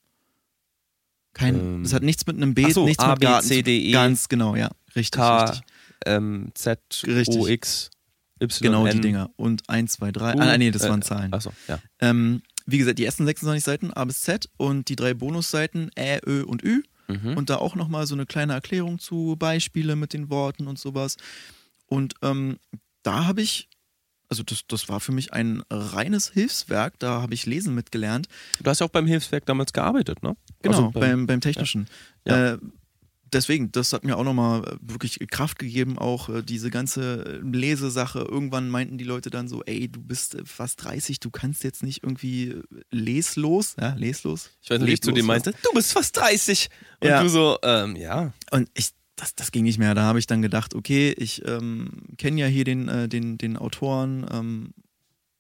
[1.35, 3.63] Kein, Ähm, das hat nichts mit einem ach so, nichts A, mit B, Garten C,
[3.63, 4.71] D, E, Ganz genau, ja.
[4.97, 5.61] Richtig, K, richtig.
[6.07, 7.37] ähm, Z, Richtig.
[7.37, 7.91] O, X,
[8.41, 9.31] Y, Genau N, die Dinger.
[9.37, 10.35] Und 1, 2, 3.
[10.35, 11.33] U, Ah, nee, das äh, waren Zahlen.
[11.33, 11.79] Achso, ja.
[12.01, 16.21] Ähm, wie gesagt, die ersten 26 Seiten A bis Z und die drei Bonusseiten Ä,
[16.25, 16.83] Ö und Ü.
[17.09, 17.37] Mhm.
[17.37, 21.17] Und da auch nochmal so eine kleine Erklärung zu Beispiele mit den Worten und sowas.
[21.87, 22.59] Und ähm,
[23.03, 23.69] da habe ich,
[24.29, 28.29] also das, das war für mich ein reines Hilfswerk, da habe ich Lesen mitgelernt.
[28.63, 30.37] Du hast ja auch beim Hilfswerk damals gearbeitet, ne?
[30.63, 31.89] Genau, Also beim, beim Technischen.
[32.27, 32.53] Ja.
[32.55, 32.59] Äh,
[33.33, 38.21] deswegen, das hat mir auch nochmal wirklich Kraft gegeben, auch äh, diese ganze Lesesache.
[38.21, 41.83] Irgendwann meinten die Leute dann so, ey, du bist äh, fast 30, du kannst jetzt
[41.83, 44.51] nicht irgendwie äh, leslos, ja, leslos.
[44.63, 46.69] Ich weiß nicht, wie ich zu Leblos meinte, du bist fast 30.
[47.01, 47.23] Und Ja.
[47.23, 48.33] du so, ähm, ja.
[48.51, 49.95] Und ich, das, das ging nicht mehr.
[49.95, 51.89] Da habe ich dann gedacht, okay, ich ähm,
[52.19, 54.75] kenne ja hier den, äh, den, den Autoren ähm,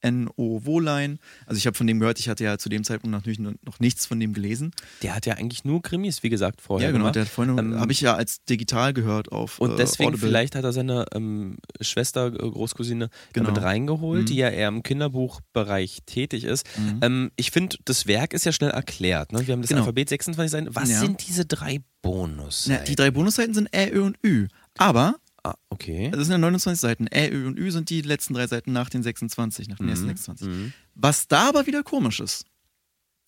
[0.04, 0.64] N.O.
[0.64, 1.18] Wohlein.
[1.46, 3.80] Also ich habe von dem gehört, ich hatte ja zu dem Zeitpunkt natürlich noch noch
[3.80, 4.70] nichts von dem gelesen.
[5.02, 7.16] Der hat ja eigentlich nur Krimis, wie gesagt, vorher ja, genau, gemacht.
[7.16, 10.28] der hat vorhin, Ähm, habe ich ja als digital gehört auf Und äh, deswegen Audible.
[10.28, 13.46] vielleicht hat er seine ähm, Schwester, äh, Großcousine Genau.
[13.50, 14.26] damit reingeholt, Mhm.
[14.26, 16.66] die ja eher im Kinderbuchbereich tätig ist.
[16.78, 16.98] Mhm.
[17.02, 19.32] Ähm, ich finde, das Werk ist ja schnell erklärt.
[19.32, 19.46] Ne?
[19.46, 19.80] Wir haben das Genau.
[19.82, 20.74] Alphabet 26 Seiten.
[20.74, 21.00] Was Ja.
[21.00, 22.66] sind diese drei Bonus?
[22.68, 24.48] Na, die drei Bonusseiten sind Ä, Ö und Ü.
[24.76, 25.14] Aber
[25.44, 26.06] Ah, okay.
[26.06, 27.06] Also das sind ja 29 Seiten.
[27.12, 30.06] Ä, Ö und Ü sind die letzten drei Seiten nach den 26, nach den ersten
[30.06, 30.72] 26.
[30.94, 32.46] Was da aber wieder komisch ist,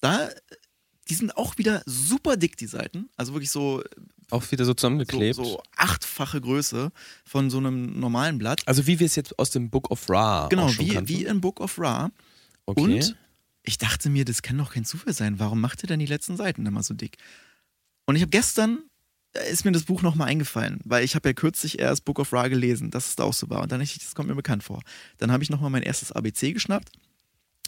[0.01, 0.29] da,
[1.09, 3.11] die sind auch wieder super dick, die Seiten.
[3.17, 3.83] Also wirklich so,
[4.31, 5.37] Auch wieder so so, zusammengeklebt.
[5.37, 6.91] so achtfache Größe
[7.27, 8.63] von so einem normalen Blatt.
[8.67, 11.09] Also wie wir es jetzt aus dem Book of Ra Genau, wie, kannten.
[11.11, 12.11] wie in Book of Ra.
[12.65, 12.81] okay.
[12.81, 13.17] Und
[13.63, 15.39] ich dachte mir, das kann doch kein Zufall sein.
[15.39, 17.19] Warum macht ihr denn die letzten Seiten immer so dick?
[18.07, 18.79] Und ich habe gestern,
[19.51, 22.49] ist mir das Buch nochmal eingefallen, weil ich habe ja kürzlich erst Book of Ra
[22.49, 23.63] gelesen, dass es da auch so war.
[23.63, 24.83] Und dann dachte ich, das kommt mir bekannt vor.
[25.19, 26.91] Dann habe ich nochmal mein erstes ABC geschnappt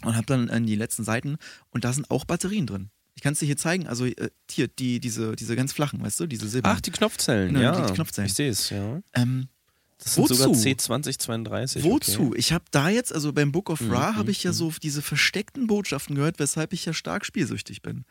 [0.03, 1.37] und habe dann in die letzten Seiten
[1.71, 2.89] und da sind auch Batterien drin.
[3.15, 3.85] Ich kann es dir hier zeigen.
[3.87, 6.69] Also äh, hier, die, diese, diese ganz flachen, weißt du, diese Silber.
[6.71, 7.81] Ach, die Knopfzellen, Genau, ja.
[7.81, 8.27] die- die Knopfzellen.
[8.29, 9.01] Ich sehe es, ja.
[9.13, 9.49] ähm,
[9.97, 10.35] Das sind Wozu?
[10.35, 11.83] sogar C2032.
[11.83, 12.27] Wozu?
[12.27, 12.37] Okay.
[12.39, 14.55] Ich habe da jetzt, also beim Book of Ra, Mhm, habe ich ja mhm.
[14.55, 18.05] so diese versteckten Botschaften gehört, weshalb ich ja stark spielsüchtig bin.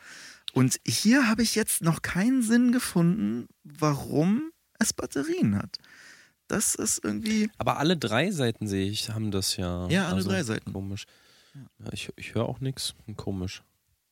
[0.58, 4.50] Und hier habe ich jetzt noch keinen Sinn gefunden, warum
[4.80, 5.78] es Batterien hat.
[6.48, 7.48] Das ist irgendwie.
[7.58, 9.82] Aber alle drei Seiten sehe ich, haben das ja.
[9.82, 10.72] Also Ja, alle drei Seiten.
[10.72, 11.04] Komisch.
[11.54, 12.96] Ja, ich ich höre auch nichts.
[13.16, 13.62] Komisch.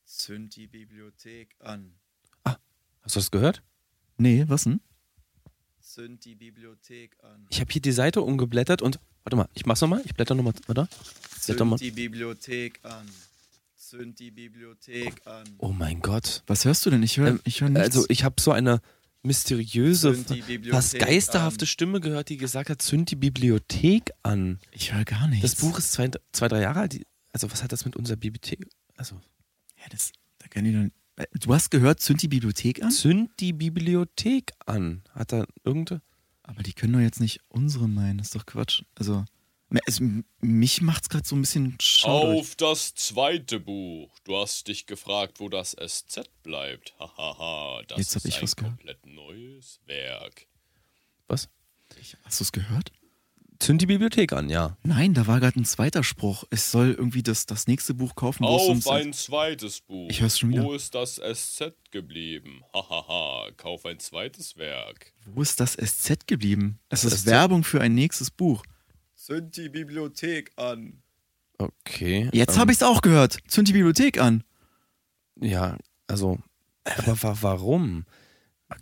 [0.05, 1.94] Zünd die Bibliothek an.
[2.44, 3.64] Hast du das gehört?
[4.16, 4.80] Nee, was denn?
[5.80, 7.47] Zünd die Bibliothek an.
[7.51, 9.01] Ich habe hier die Seite umgeblättert und.
[9.24, 10.03] Warte mal, ich mach's nochmal.
[10.05, 10.55] Ich blätter nochmal.
[10.68, 10.88] Warte.
[11.64, 11.76] Mal.
[11.78, 13.09] die Bibliothek an.
[13.89, 15.45] Zünd die Bibliothek an.
[15.59, 16.43] Oh mein Gott.
[16.49, 17.05] Was hörst du denn?
[17.05, 17.84] Ich höre Ähm, ich hör nichts.
[17.97, 18.80] Also, ich habe so eine
[19.22, 20.14] mysteriöse,
[20.70, 21.66] fast geisterhafte an.
[21.68, 24.59] Stimme gehört, die gesagt hat: Zünd die Bibliothek an.
[24.72, 25.53] ich höre gar nichts.
[25.53, 27.01] Das Buch ist zwei, zwei drei Jahre alt.
[27.32, 28.66] Also, was hat das mit unserer Bibliothek?
[28.97, 29.14] Also,
[29.78, 30.91] Ja, das, da kann ich dann.
[31.16, 32.91] Äh, Du hast gehört, zünd die Bibliothek an?
[32.91, 35.03] zünd die Bibliothek an.
[35.12, 36.03] Hat da irgendeine.
[36.43, 38.18] Aber die können doch jetzt nicht unsere meinen.
[38.18, 38.82] Das ist doch Quatsch.
[38.97, 39.24] Also,
[39.87, 40.01] es,
[40.41, 42.41] mich macht's gerade so ein bisschen schaurig.
[42.41, 44.11] Auf das zweite Buch.
[44.25, 46.95] Du hast dich gefragt, wo das SZ bleibt.
[46.99, 48.77] Hahaha, das Jetzt hab ist ich ein was gehört.
[48.77, 50.47] komplett neues Werk.
[51.27, 51.49] Was?
[52.25, 52.93] Hast du es gehört?
[53.59, 54.77] Zünd die Bibliothek an, ja.
[54.83, 56.45] Nein, da war gerade ein zweiter Spruch.
[56.51, 60.11] Es soll irgendwie das, das nächste Buch kaufen, wo es Auf ein zweites Buch.
[60.11, 60.62] Ich hör's schon wieder.
[60.64, 62.62] Wo ist das SZ geblieben?
[62.75, 65.12] Hahaha, kauf ein zweites Werk.
[65.25, 66.79] Wo ist das SZ geblieben?
[66.91, 67.27] Es Das ist SZ?
[67.29, 68.62] Werbung für ein nächstes Buch.
[69.27, 71.03] Zünd die Bibliothek an.
[71.59, 72.31] Okay.
[72.33, 73.39] Jetzt ähm, habe ich es auch gehört.
[73.49, 74.45] Zünd die Bibliothek an.
[75.41, 76.39] Ja, also,
[76.85, 78.05] aber wa warum?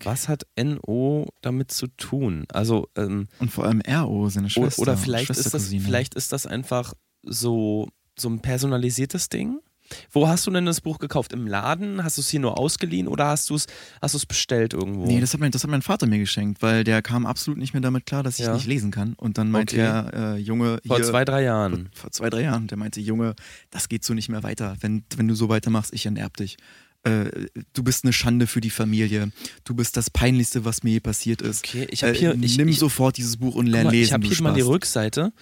[0.03, 2.45] Was hat NO damit zu tun?
[2.53, 4.83] Also, ähm, Und vor allem RO, seine Schwester.
[4.83, 6.93] oder vielleicht ist, das, vielleicht ist das einfach
[7.23, 9.61] so, so ein personalisiertes Ding?
[10.11, 11.33] Wo hast du denn das Buch gekauft?
[11.33, 12.03] Im Laden?
[12.03, 13.67] Hast du es hier nur ausgeliehen oder hast du es
[14.01, 15.07] hast du's bestellt irgendwo?
[15.07, 17.75] Nee, das hat, mein, das hat mein Vater mir geschenkt, weil der kam absolut nicht
[17.75, 18.55] mehr damit klar, dass ich Ja.
[18.55, 19.15] nicht lesen kann.
[19.15, 19.85] Und dann meinte Okay.
[19.85, 21.91] er, äh, Junge, Vor hier, zwei, drei Jahren.
[21.95, 23.35] vor zwei, drei Jahren, der meinte, Junge,
[23.71, 24.77] das geht so nicht mehr weiter.
[24.81, 26.57] Wenn, wenn du so weitermachst, ich enterb dich.
[27.03, 29.31] Äh, du bist eine Schande für die Familie.
[29.65, 31.63] Du bist das Peinlichste, was mir je passiert ist.
[31.63, 32.35] Okay, ich habe Äh, hier.
[32.41, 34.05] Ich, nimm ich, sofort dieses Buch und lern mal, lesen.
[34.07, 34.63] ich habe hier mal die.
[34.63, 35.33] Rückseite.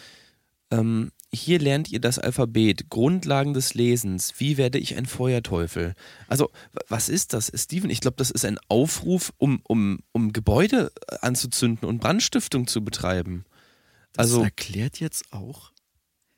[0.72, 4.34] Ähm, hier lernt ihr das Alphabet, Grundlagen des Lesens.
[4.38, 5.94] Wie werde ich ein Feuerteufel?
[6.28, 6.50] Also,
[6.88, 7.90] was ist das, Steven?
[7.90, 12.84] Ich glaube, das ist ein Aufruf, um, um, um Gebäude äh, anzuzünden und Brandstiftung zu
[12.84, 13.44] betreiben.
[14.12, 15.72] Das Also, erklärt jetzt auch,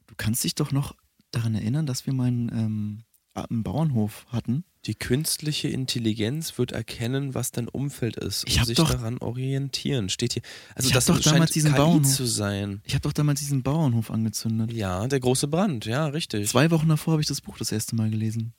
[0.07, 0.95] du kannst dich doch noch
[1.33, 3.04] daran erinnern, dass wir mal einen, ähm,
[3.35, 4.65] einen Bauernhof hatten.
[4.87, 9.17] die künstliche Intelligenz wird erkennen, was dein Umfeld ist Ich und hab sich doch- daran
[9.17, 10.11] orientieren.
[10.11, 10.43] Steht hier.
[10.75, 12.83] Also, Ich das doch scheint damals diesen KI Bauernhof- zu sein.
[12.85, 14.73] Ich habe doch damals diesen Bauernhof angezündet.
[14.73, 15.87] Ja, der große Brand.
[15.87, 16.51] Ja, richtig.
[16.51, 18.53] Zwei Wochen davor habe ich das Buch das erste Mal gelesen.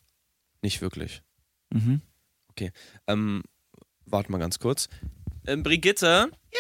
[0.63, 1.21] Nicht wirklich.
[1.71, 2.01] Mhm.
[3.07, 3.43] Ähm,
[4.07, 4.89] warte mal ganz kurz.
[5.45, 6.31] Ähm, Brigitte?
[6.51, 6.59] Ja?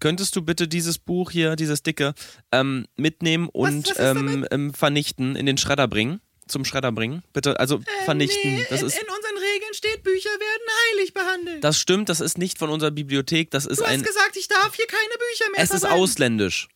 [0.00, 2.12] Könntest du bitte dieses Buch hier, dieses dicke,
[2.52, 6.20] ähm, mitnehmen und ähm, ähm, vernichten, in den Schredder bringen?
[6.48, 7.22] Zum Schredder bringen?
[7.32, 8.64] Bitte, also vernichten.
[8.70, 8.98] das ist.
[9.00, 11.64] unseren Regeln steht, Bücher werden heilig behandelt.
[11.64, 14.02] Das stimmt, das ist nicht von unserer Bibliothek, das ist ein.
[14.02, 16.68] gesagt, ich darf hier keine Bücher mehr Es ist ausländisch.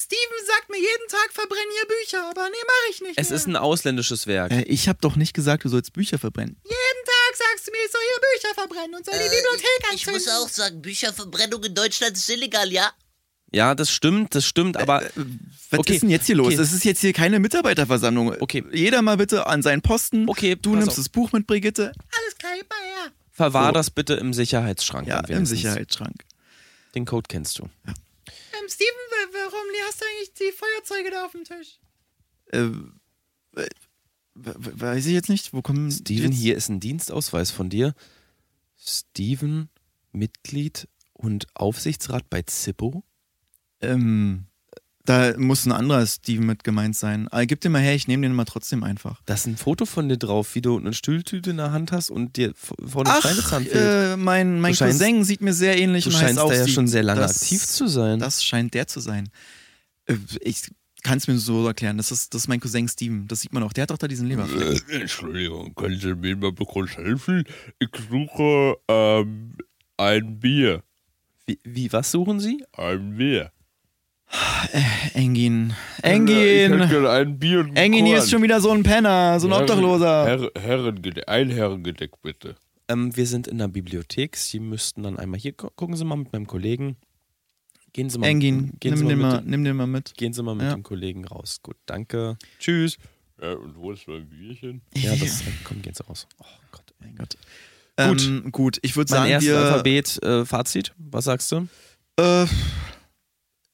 [0.00, 3.48] Steven sagt mir jeden Tag, verbrenn hier Bücher, aber nee, mache ich nicht Es ist
[3.48, 4.52] ein ausländisches Werk.
[4.52, 6.56] Äh, ich habe doch nicht gesagt, du sollst Bücher verbrennen.
[6.62, 10.06] Jeden Tag sagst du mir, ich soll hier Bücher verbrennen und soll die Bibliothek Ich
[10.08, 10.14] anzünden.
[10.14, 12.92] muss auch sagen, Bücherverbrennung in Deutschland ist illegal, ja?
[13.50, 15.02] Ja, das stimmt, das stimmt, aber.
[15.70, 16.48] Was Okay, ist denn jetzt hier los?
[16.48, 16.60] okay.
[16.62, 18.36] Es ist jetzt hier keine Mitarbeiterversammlung.
[18.40, 18.64] Okay.
[18.72, 20.28] Jeder mal bitte an seinen Posten.
[20.28, 20.96] Okay, Du nimmst auf.
[20.96, 21.86] das Buch mit, Brigitte.
[21.92, 23.12] Alles klar, her.
[23.32, 23.72] Verwahr So.
[23.72, 25.06] das bitte im Sicherheitsschrank.
[25.08, 25.46] Ja, im.
[25.46, 26.24] Sicherheitsschrank.
[26.94, 27.62] Den Code kennst du.
[27.86, 27.94] Ähm,
[28.68, 31.78] Steven, wa- warum hast du eigentlich die Feuerzeuge da auf dem Tisch?
[32.52, 32.58] Äh,
[33.60, 33.68] äh,
[34.34, 35.52] we- we- weiß ich jetzt nicht.
[35.54, 37.94] Wo kommen Steven, hier ist ein Dienstausweis von dir.
[38.76, 39.68] Steven,
[40.12, 43.04] Mitglied und Aufsichtsrat bei Zippo.
[43.80, 44.44] Ähm,
[45.04, 47.28] Da muss ein anderer Steven mit gemeint sein.
[47.28, 49.22] Aber gib den mal her, ich nehme den mal trotzdem einfach.
[49.24, 52.10] Da ist ein Foto von dir drauf, wie du eine Stühltüte in der Hand hast
[52.10, 53.74] und dir vorne Ach, Schweinezahn fehlt.
[54.14, 56.68] äh, mein, mein scheinst- Cousin sieht mir sehr ähnlich du und scheinst auch da ja
[56.68, 58.18] schon sehr lange das, aktiv zu sein.
[58.18, 59.30] Das scheint der zu sein.
[60.06, 60.70] Äh, Ich
[61.04, 61.96] kann es mir so erklären.
[61.96, 63.26] Das ist, das ist mein Cousin Steven.
[63.28, 63.72] Das sieht man auch.
[63.72, 64.82] Der hat doch da diesen Leberfleck.
[64.90, 67.44] Äh, Entschuldigung, können Sie mir mal kurz helfen?
[67.78, 69.54] Ich suche ähm,
[69.96, 70.82] ein Bier.
[71.46, 72.62] Wie, wie, was suchen Sie?
[72.72, 73.52] Ein Bier.
[75.14, 75.74] Engin.
[75.98, 77.38] Ich hätte Engin.
[77.38, 80.26] Bier und Engin, hier ist schon wieder so ein Penner, so ein Herren- Obdachloser.
[80.26, 82.56] Herr, Herrengedeck, ein Herrengedeck bitte.
[82.88, 84.36] Ähm, wir sind in der Bibliothek.
[84.36, 86.96] Sie müssten dann einmal hier gu- gucken Sie mal mit meinem Kollegen.
[87.92, 90.14] Gehen Sie mal, Engin, gehen Sie nimm den, mal, mal, mit, nimm den mal mit.
[90.16, 90.74] gehen Sie mal mit Ja.
[90.74, 91.58] dem Kollegen raus.
[91.62, 92.36] Gut, danke.
[92.58, 92.98] Tschüss.
[93.40, 94.82] Ja, und wo ist mein Bierchen?
[94.94, 96.26] Ja, das komm, gehen Sie raus.
[96.38, 96.84] Oh Gott.
[97.00, 97.36] Mein Gott.
[97.96, 98.22] Gut.
[98.26, 100.92] Ähm, gut, ich würde Mein sagen, erstes wir, Alphabet, äh, Fazit.
[100.98, 101.66] Was sagst du?
[102.16, 102.46] Äh,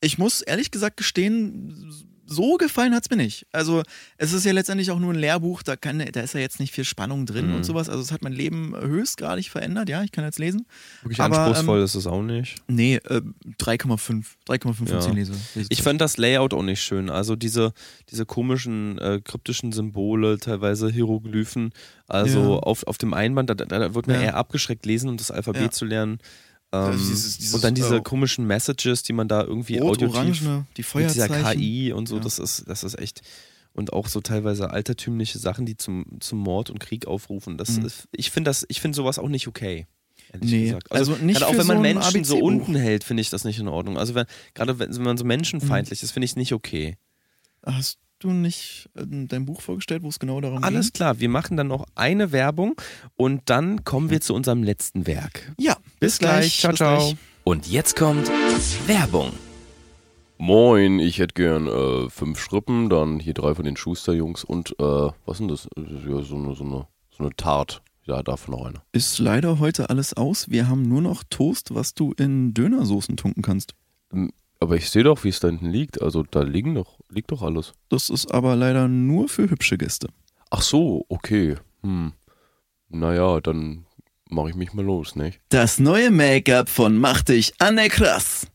[0.05, 1.93] ich muss ehrlich gesagt gestehen,
[2.27, 3.47] so gefallen hat es mir nicht.
[3.53, 3.83] Also,
[4.17, 6.73] es ist ja letztendlich auch nur ein Lehrbuch, da, kann, da ist ja jetzt nicht
[6.73, 7.57] viel Spannung drin Mhm.
[7.57, 7.91] und sowas.
[7.91, 10.67] Also, es hat mein Leben höchstgradig verändert, ja, ich kann jetzt lesen.
[11.03, 12.57] Wirklich Aber, anspruchsvoll ähm, ist es auch nicht.
[12.67, 13.21] Nee, äh,
[13.59, 14.37] 3,5.
[14.47, 14.95] 3,5 Ja.
[14.95, 15.33] von 10 Lese.
[15.69, 17.11] Ich fand das Layout auch nicht schön.
[17.11, 17.75] Also diese,
[18.11, 21.73] diese komischen äh, kryptischen Symbole, teilweise Hieroglyphen.
[22.09, 22.59] Also Ja.
[22.61, 24.23] auf, auf dem Einband, da, da, da wird man Ja.
[24.23, 25.71] eher abgeschreckt lesen und das Alphabet Ja.
[25.71, 26.19] zu lernen.
[26.75, 30.03] Ähm, ist dieses- dieses, und dann diese äh, komischen Messages, die man da irgendwie Rot,
[30.03, 30.41] audiotief Orange,
[30.77, 31.61] die mit dieser Feuerzeichen.
[31.61, 32.23] KI und so, Ja.
[32.23, 33.23] das ist, das ist echt.
[33.73, 37.59] Und auch so teilweise altertümliche Sachen, die zum, zum Mord und Krieg aufrufen.
[37.59, 37.87] Das Mhm.
[37.87, 39.87] ist, ich finde das, ich finde sowas auch nicht okay.
[40.41, 40.91] Nee, gesagt.
[40.91, 43.59] also nicht gerade auch wenn man so Menschen so unten hält, finde ich das nicht
[43.59, 43.99] in Ordnung.
[43.99, 46.05] Also wenn, gerade wenn, man so menschenfeindlich Mhm.
[46.05, 46.97] ist, finde ich es nicht okay.
[47.65, 50.93] Hast du nicht äh, dein Buch vorgestellt, wo es genau darum Alles ging?
[50.95, 52.75] klar, wir machen dann noch eine Werbung
[53.17, 55.53] und dann kommen wir zu unserem letzten Werk.
[55.59, 56.59] Ja, bis, gleich.
[56.61, 57.15] Ciao, ciao.
[57.45, 58.31] Und jetzt kommt
[58.87, 59.33] Werbung.
[60.39, 65.11] Moin, ich hätte gern äh, fünf Schrippen, dann hier drei von den Schusterjungs und äh,
[65.27, 65.69] was sind das?
[65.77, 67.83] Ja, so eine, so eine, so eine Tart.
[68.07, 68.83] Ja, davon noch eine.
[68.93, 70.51] Ist leider heute alles aus.
[70.51, 73.75] Wir haben nur noch Toast, was du in Dönersoßen tunken kannst.
[74.61, 76.03] Aber ich sehe doch, wie es da hinten liegt.
[76.03, 77.73] Also da liegen doch, liegt doch alles.
[77.89, 80.09] Das ist aber leider nur für hübsche Gäste.
[80.51, 81.57] Ach so, okay.
[81.83, 82.13] Hm.
[82.91, 83.84] Naja, dann
[84.31, 85.41] mache ich mich mal los, nicht?
[85.49, 88.47] Das neue Make-up von Mach dich Anne Krass.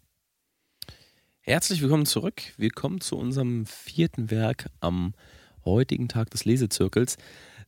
[1.42, 2.42] Herzlich willkommen zurück.
[2.58, 5.14] Wir kommen zu unserem vierten Werk am
[5.66, 7.18] heutigen Tag des Lesezirkels.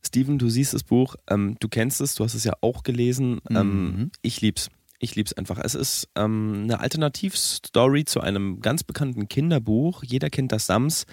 [0.04, 3.40] Steven, du siehst das Buch, ähm, du kennst es, du hast es ja auch gelesen.
[3.50, 4.10] Ähm, Mhm.
[4.22, 4.68] ich lieb's.
[5.02, 5.58] Ich lieb's einfach.
[5.60, 10.04] Es ist ähm, eine Alternativstory zu einem ganz bekannten Kinderbuch.
[10.04, 11.06] Jeder kennt das Sams.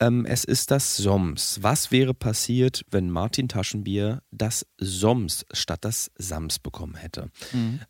[0.00, 1.58] Ähm, es ist das Soms.
[1.60, 7.28] Was wäre passiert, wenn Martin Taschenbier das Soms statt das Sams bekommen hätte?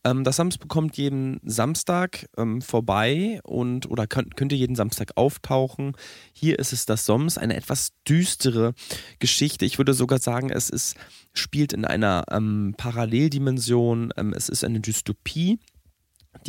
[0.02, 5.92] Ähm, das Sams bekommt jeden Samstag ähm, vorbei und oder könnt, könnte jeden Samstag auftauchen.
[6.32, 8.74] Hier ist es das Soms, eine etwas düstere
[9.20, 9.64] Geschichte.
[9.66, 10.96] Ich würde sogar sagen, es ist,
[11.32, 14.12] spielt in einer ähm, Paralleldimension.
[14.16, 15.43] Ähm, es ist eine Dystopie.
[15.44, 15.58] Die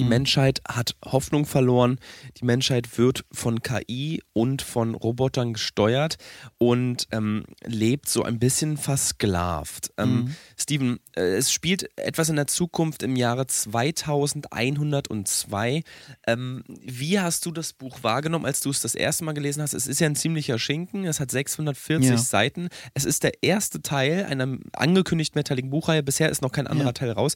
[0.03, 1.99] Menschheit hat Hoffnung verloren.
[2.37, 6.17] Die Menschheit wird von KI und von Robotern gesteuert
[6.57, 9.91] und ähm, lebt so ein bisschen versklavt.
[9.97, 15.83] Ähm, Steven, äh, es spielt etwas in der Zukunft im Jahre 2102.
[16.27, 19.73] Ähm, wie hast du das Buch wahrgenommen, als du es das erste Mal gelesen hast?
[19.73, 21.05] Es ist ja ein ziemlicher Schinken.
[21.05, 22.17] Es hat 640 Ja.
[22.17, 22.69] Seiten.
[22.93, 26.03] Es ist der erste Teil einer angekündigt mehrteiligen Buchreihe.
[26.03, 26.93] Bisher ist noch kein anderer Ja.
[26.93, 27.35] Teil raus.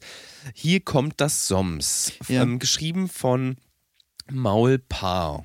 [0.54, 2.39] Hier kommt das Soms, Ja.
[2.42, 3.56] Ähm, geschrieben von
[4.30, 5.44] Maul Paar.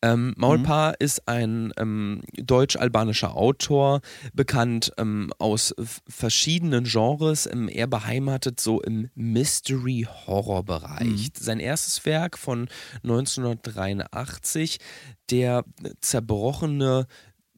[0.00, 0.62] Ähm, Maul Mhm.
[0.62, 4.00] Paar ist ein ähm, deutsch-albanischer Autor,
[4.32, 5.74] bekannt ähm, aus
[6.08, 11.32] verschiedenen Genres, ähm, eher beheimatet so im Mystery-Horror-Bereich.
[11.38, 12.68] Sein erstes Werk von
[13.02, 14.78] 1983,
[15.30, 15.64] der
[16.00, 17.06] zerbrochene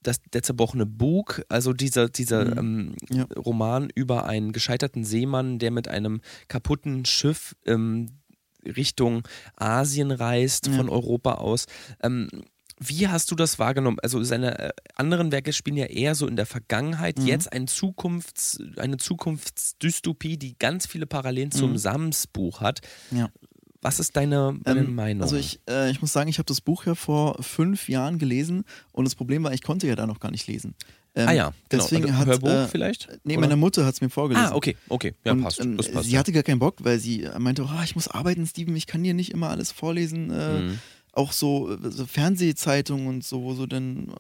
[0.03, 3.25] das, der zerbrochene Bug, also dieser, dieser ähm, Ja.
[3.37, 8.09] Roman über einen gescheiterten Seemann, der mit einem kaputten Schiff ähm,
[8.65, 9.23] Richtung
[9.57, 10.73] Asien reist, Ja.
[10.75, 11.67] von Europa aus.
[12.03, 12.29] Ähm,
[12.83, 13.99] wie hast du das wahrgenommen?
[14.03, 17.27] Also seine äh, anderen Werke spielen ja eher so in der Vergangenheit, Mhm.
[17.27, 18.97] jetzt ein Zukunfts-, eine
[19.51, 21.79] Zukunftsdystopie, die ganz viele Parallelen zum Mhm.
[21.79, 22.81] Sams-Buch hat.
[23.11, 23.31] Ja.
[23.83, 25.23] Was ist deine, deine Ähm, Meinung?
[25.23, 28.65] Also ich, äh, ich muss sagen, ich habe das Buch ja vor fünf Jahren gelesen
[28.93, 30.75] und das Problem war, ich konnte ja da noch gar nicht lesen.
[31.17, 31.83] Ähm, ah ja, genau.
[31.85, 33.09] deswegen Also hat, Hörbuch äh, vielleicht?
[33.25, 33.41] Nee, Oder?
[33.41, 34.47] meine Mutter hat es mir vorgelesen.
[34.51, 35.15] Ah, okay, okay.
[35.25, 35.61] Ja, und, passt.
[35.61, 36.07] ähm, Das passt.
[36.07, 36.19] sie ja.
[36.21, 39.13] hatte gar keinen Bock, weil sie meinte, oh, ich muss arbeiten, Steven, ich kann dir
[39.15, 40.31] nicht immer alles vorlesen.
[40.31, 40.79] Äh, Mhm.
[41.13, 44.15] Auch so, so Fernsehzeitungen und so, wo so dann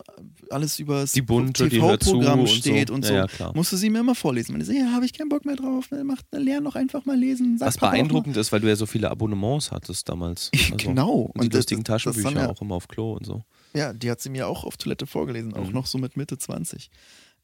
[0.51, 2.95] alles über das TV-Programm und steht so.
[2.95, 3.14] und Ja, so.
[3.14, 3.53] ja, klar.
[3.55, 4.55] Musste sie mir immer vorlesen.
[4.55, 6.74] Wenn ich so, ja, habe ich keinen Bock mehr drauf, ne, mach, ne, lern doch
[6.74, 7.59] einfach mal lesen.
[7.59, 10.51] Sag Was beeindruckend ist, weil du ja so viele Abonnements hattest damals.
[10.61, 11.11] Also, Genau.
[11.12, 13.24] Und die Und das- lustigen das- das Taschenbücher haben ja- auch immer auf Klo und
[13.24, 13.43] so.
[13.74, 15.72] Ja, die hat sie mir auch auf Toilette vorgelesen, auch Mhm.
[15.74, 16.90] noch so mit Mitte 20.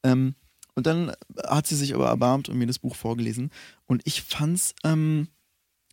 [0.02, 0.34] Ähm,
[0.74, 1.12] und dann
[1.46, 3.50] hat sie sich aber erbarmt und mir das Buch vorgelesen.
[3.86, 5.28] Und ich fand's ähm,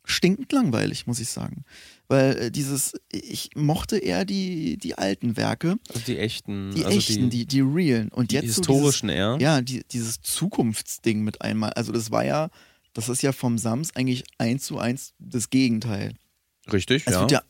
[0.06, 1.64] stinkend langweilig, muss ich sagen.
[2.10, 6.98] Weil äh, dieses, ich mochte eher die, die alten Werke, Also die echten, die also
[6.98, 8.10] echten, die, die realen.
[8.10, 9.38] Und die jetzt so historischen eher.
[9.38, 11.72] dieses, ja, die, dieses Zukunftsding mit einmal.
[11.74, 12.50] Also das war ja,
[12.94, 16.14] das ist ja vom Sams eigentlich eins zu eins das Gegenteil.
[16.72, 17.22] Richtig, Es ja.
[17.22, 17.42] wird ja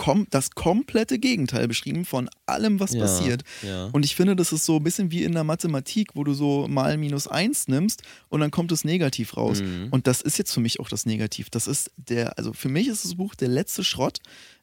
[0.00, 3.42] kom das komplette Gegenteil beschrieben von allem, was Ja, passiert.
[3.62, 3.90] ja.
[3.92, 6.66] Und ich finde, das ist so ein bisschen wie in der Mathematik, wo du so
[6.68, 9.60] mal minus eins nimmst und dann kommt das Negativ raus.
[9.60, 9.88] Mhm.
[9.90, 11.50] Und das ist jetzt für mich auch das Negativ.
[11.50, 14.20] Das ist der, also für mich ist das Buch der letzte Schrott.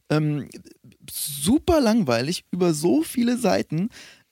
[0.09, 0.49] Ähm,
[1.11, 3.89] super langweilig, über so viele Seiten.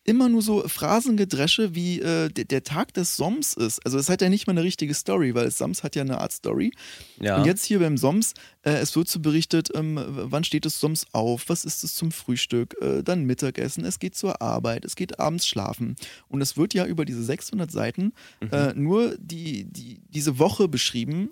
[0.07, 3.83] Immer nur so Phrasengedresche, wie äh, der, der Tag des Soms ist.
[3.85, 6.31] Also es hat ja nicht mal eine richtige Story, weil Soms hat ja eine Art
[6.31, 6.71] Story.
[7.19, 7.37] ja.
[7.37, 8.33] Und jetzt hier beim Soms,
[8.63, 12.11] äh, es wird so berichtet, ähm, wann steht es Soms auf, was ist es zum
[12.11, 15.95] Frühstück, äh, dann Mittagessen, es geht zur Arbeit, es geht abends schlafen.
[16.27, 18.49] Und es wird ja über diese 600 Seiten Mhm.
[18.51, 21.31] äh, nur die, die, diese Woche beschrieben,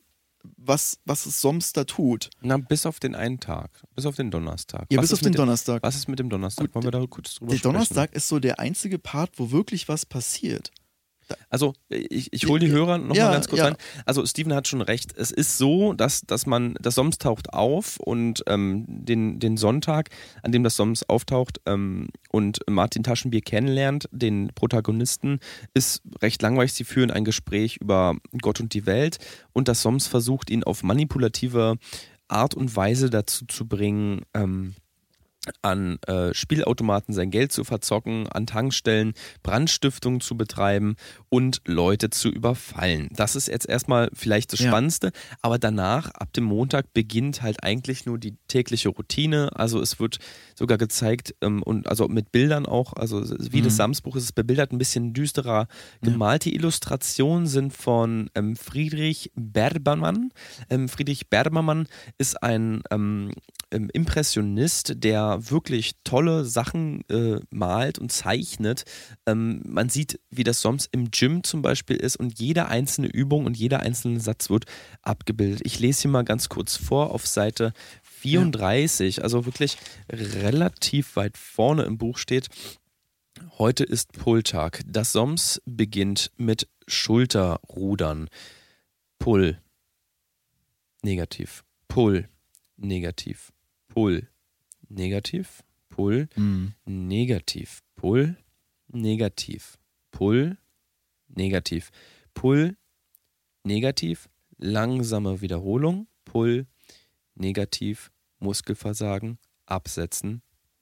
[0.58, 2.30] was, was es Soms da tut.
[2.42, 3.84] Na, bis auf den einen Tag.
[3.96, 4.88] Bis auf den Donnerstag.
[4.92, 5.84] Ja, Was bis auf den mit dem- Donnerstag.
[5.84, 6.66] Was ist mit dem Donnerstag?
[6.68, 7.74] Gut, Wollen wir da kurz drüber Der sprechen?
[7.74, 10.72] Donnerstag ist so der einzige Part, wo wirklich was passiert.
[11.50, 13.66] Also, ich, ich hole die Hörer noch Ja, mal ganz kurz ja.
[13.66, 13.76] rein.
[14.06, 15.16] Also, Steven hat schon recht.
[15.16, 20.10] Es ist so, dass, dass man, das Soms taucht auf und ähm, den, den Sonntag,
[20.42, 25.40] an dem das Soms auftaucht ähm, und Martin Taschenbier kennenlernt, den Protagonisten,
[25.74, 26.74] ist recht langweilig.
[26.74, 29.18] Sie führen ein Gespräch über Gott und die Welt
[29.54, 31.78] und das Soms versucht, ihn auf manipulative
[32.28, 34.76] Art und Weise dazu zu bringen, ähm,
[35.62, 39.14] an äh, Spielautomaten sein Geld zu verzocken, an Tankstellen
[39.44, 40.96] Brandstiftung zu betreiben
[41.30, 43.10] und Leute zu überfallen.
[43.12, 44.70] Das ist jetzt erstmal vielleicht das Ja.
[44.70, 49.52] Spannendste, aber danach, ab dem Montag, beginnt halt eigentlich nur die tägliche Routine.
[49.56, 50.20] Also es wird
[50.56, 53.22] sogar gezeigt ähm, und also mit Bildern auch, also
[53.52, 53.78] wie das Mhm.
[53.78, 55.68] Samsbuch ist es bebildert, ein bisschen düsterer
[56.02, 56.46] gemalt.
[56.46, 60.32] Die Illustrationen sind von ähm, Friedrich Berbermann.
[60.70, 61.88] Ähm, Friedrich Berbermann
[62.18, 63.32] ist ein ähm,
[63.72, 68.84] ähm, Impressionist, der wirklich tolle Sachen äh, malt und zeichnet.
[69.26, 73.46] Ähm, man sieht, wie das Soms im Gym zum Beispiel ist und jede einzelne Übung
[73.46, 74.66] und jeder einzelne Satz wird
[75.02, 75.62] abgebildet.
[75.64, 77.74] Ich lese hier mal ganz kurz vor auf Seite
[78.04, 79.78] 34, also wirklich
[80.10, 82.48] relativ weit vorne im Buch steht.
[83.58, 84.82] Heute ist Pulltag.
[84.88, 88.30] Das Soms beginnt mit Schulterrudern.
[89.20, 89.62] Pull.
[91.02, 91.64] Negativ.
[91.88, 92.30] Pull.
[92.78, 93.52] Negativ.
[93.88, 94.28] Pull.
[94.94, 95.64] Negativ.
[95.90, 96.28] Pull.
[96.86, 97.82] Negativ.
[97.96, 98.38] Pull.
[98.88, 99.78] Negativ.
[100.12, 100.58] Pull.
[101.28, 101.92] Negativ.
[102.34, 102.78] Pull.
[103.64, 104.30] Negativ.
[104.58, 106.08] Langsame Wiederholung.
[106.26, 106.68] Pull.
[107.36, 108.12] Negativ.
[108.40, 109.40] Muskelversagen.
[109.66, 110.42] Absetzen.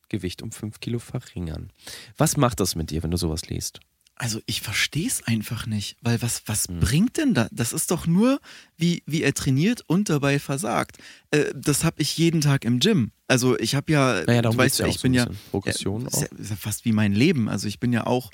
[0.10, 1.72] Gewicht um 5 Kilo verringern.
[2.18, 3.80] Was macht das mit dir, wenn du sowas liest?
[4.22, 6.80] Also ich verstehe es einfach nicht, weil was, was Hm.
[6.80, 7.48] bringt denn da?
[7.52, 8.40] Das ist doch nur,
[8.78, 11.00] wie, wie er trainiert und dabei versagt.
[11.32, 13.14] Äh, das habe ich jeden Tag im Gym.
[13.28, 15.28] Also ich habe ja, Naja, du weißt ja ja, ich so bin ja.
[15.50, 16.22] Progression ja, ist auch.
[16.22, 17.50] ja, ja fast wie mein Leben.
[17.50, 18.30] Also ich bin ja auch,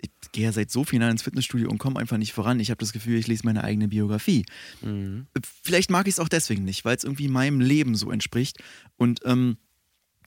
[0.00, 2.60] ich gehe ja seit so vielen Jahren ins Fitnessstudio und komme einfach nicht voran.
[2.60, 4.46] Ich habe das Gefühl, ich lese meine eigene Biografie.
[4.82, 5.26] Mhm.
[5.64, 8.58] Vielleicht mag ich es auch deswegen nicht, weil es irgendwie meinem Leben so entspricht.
[8.96, 9.56] Und ähm,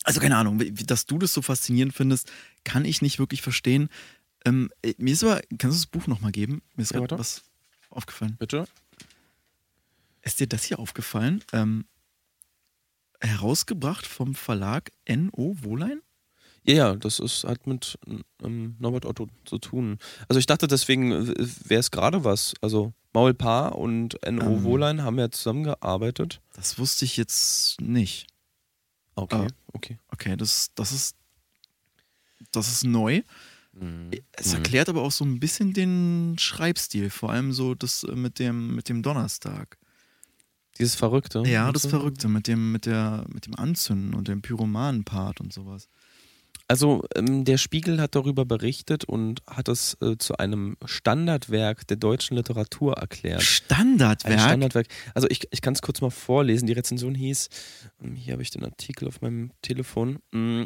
[0.04, 2.30] also keine Ahnung, dass du das so faszinierend findest,
[2.66, 3.88] kann ich nicht wirklich verstehen.
[4.48, 6.62] Ähm, äh, mir ist aber, kannst du das Buch nochmal geben?
[6.76, 7.44] Mir ist Ja, gerade was
[7.90, 8.36] aufgefallen.
[8.38, 8.66] Bitte?
[10.22, 11.44] Ist dir das hier aufgefallen?
[11.54, 11.86] Ähm,
[13.22, 15.56] herausgebracht vom Verlag N.O.
[15.62, 16.02] Wohlein?
[16.64, 17.98] Ja, ja, das ist hat mit
[18.44, 20.00] ähm, Norbert Otto zu tun.
[20.28, 22.54] Also ich dachte deswegen wäre es gerade was.
[22.62, 24.58] Also Maul Paar und N.O.
[24.58, 24.64] Ähm.
[24.64, 26.42] Wohlein haben ja zusammengearbeitet.
[26.54, 28.28] Das wusste ich jetzt nicht.
[29.16, 29.54] Okay, Ah.
[29.74, 29.98] okay.
[30.10, 31.16] Okay, das, das ist
[32.52, 33.22] das ist neu.
[33.80, 34.12] Mhm.
[34.34, 38.40] Es erklärt aber auch so ein bisschen den Schreibstil, vor allem so das äh, mit
[38.40, 39.78] dem, mit dem Donnerstag.
[40.80, 41.44] Dieses Verrückte.
[41.46, 41.90] Ja, das du?
[41.90, 45.90] Verrückte mit dem, mit der, mit dem Anzünden und dem Pyromanen-Part und sowas.
[46.70, 51.96] Also ähm, der Spiegel hat darüber berichtet und hat es äh, zu einem Standardwerk der
[51.96, 53.40] deutschen Literatur erklärt.
[53.40, 54.40] Ein Standardwerk.
[54.40, 54.88] Standardwerk.
[55.14, 56.68] Also ich, ich kann es kurz mal vorlesen.
[56.68, 57.50] Die Rezension hieß,
[58.04, 60.64] ähm, hier habe ich den Artikel auf meinem Telefon, mm,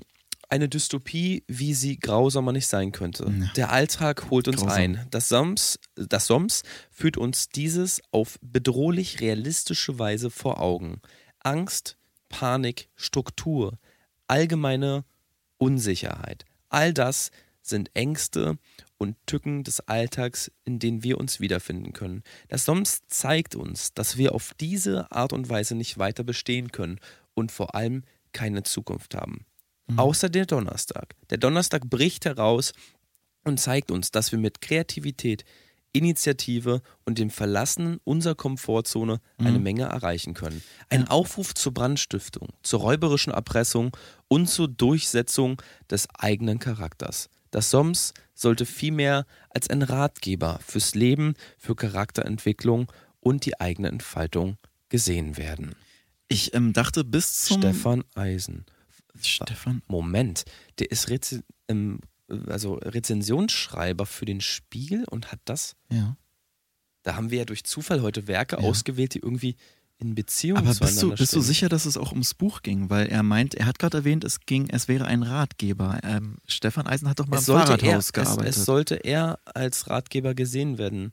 [0.52, 3.26] eine Dystopie, wie sie grausamer nicht sein könnte.
[3.26, 3.52] Ja.
[3.56, 4.78] Der Alltag holt uns Grausam.
[4.78, 5.08] ein.
[5.10, 11.02] Das Soms, das Soms führt uns dieses auf bedrohlich realistische Weise vor Augen.
[11.40, 11.98] Angst,
[12.28, 13.80] Panik, Struktur,
[14.28, 15.06] allgemeine
[15.58, 16.46] Unsicherheit.
[16.70, 17.32] All das
[17.62, 18.58] sind Ängste
[18.98, 22.24] und Tücken des Alltags, in denen wir uns wiederfinden können.
[22.50, 27.00] Das Soms zeigt uns, dass wir auf diese Art und Weise nicht weiter bestehen können
[27.34, 29.46] und vor allem keine Zukunft haben.
[29.98, 31.16] Außer der Donnerstag.
[31.30, 32.74] Der Donnerstag bricht heraus
[33.44, 35.46] und zeigt uns, dass wir mit Kreativität,
[35.94, 40.64] Initiative und dem Verlassen unserer Komfortzone eine Menge erreichen können.
[40.90, 43.96] Ein Aufruf zur Brandstiftung, zur räuberischen Erpressung
[44.30, 47.30] und zur Durchsetzung des eigenen Charakters.
[47.52, 52.90] Das SOMS sollte vielmehr als ein Ratgeber fürs Leben, für Charakterentwicklung
[53.20, 55.76] und die eigene Entfaltung gesehen werden.
[56.30, 57.62] Ich ähm, dachte bis zum.
[57.62, 58.66] Stefan Eisen.
[59.22, 59.82] Stefan.
[59.88, 60.44] Moment,
[60.80, 62.00] der ist Reze ähm,
[62.48, 65.76] also Rezensionsschreiber für den Spiegel und hat das.
[65.92, 66.16] Ja.
[67.04, 68.62] Da haben wir ja durch Zufall heute Werke Ja.
[68.62, 69.56] ausgewählt, die irgendwie
[69.98, 72.90] in Beziehung Aber bist du, bist du sicher, dass es auch ums Buch ging?
[72.90, 76.00] Weil er meint, er hat gerade erwähnt, es ging, es wäre ein Ratgeber.
[76.04, 78.48] Ähm, Stefan Eisen hat doch mal Es im sollte, er, Fahrradhaus es, gearbeitet.
[78.56, 81.12] es sollte er als Ratgeber gesehen werden.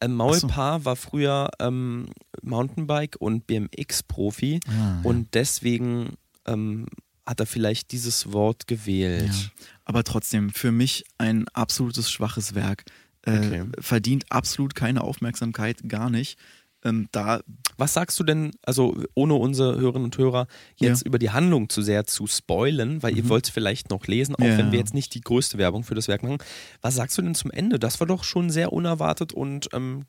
[0.00, 2.08] Ähm, Maulpaar war früher ähm,
[2.42, 5.00] Mountainbike- und BMX-Profi Ah, ja.
[5.02, 6.14] und deswegen
[6.46, 6.86] ähm,
[7.26, 9.32] hat er vielleicht dieses Wort gewählt.
[9.32, 9.50] Ja.
[9.84, 12.84] Aber trotzdem, für mich ein absolutes schwaches Werk.
[13.26, 13.64] Äh, Okay.
[13.80, 16.38] Verdient absolut keine Aufmerksamkeit, gar nicht.
[16.82, 17.40] Ähm, da,
[17.76, 20.46] Was sagst du denn, also ohne unsere Hörerinnen und Hörer
[20.76, 21.06] jetzt Ja.
[21.06, 24.40] über die Handlung zu sehr zu spoilen, weil ihr wollt es vielleicht noch lesen, auch
[24.44, 24.56] Ja.
[24.56, 26.38] wenn wir jetzt nicht die größte Werbung für das Werk machen.
[26.80, 27.78] Was sagst du denn zum Ende?
[27.78, 30.04] Das war doch schon sehr unerwartet und ähm,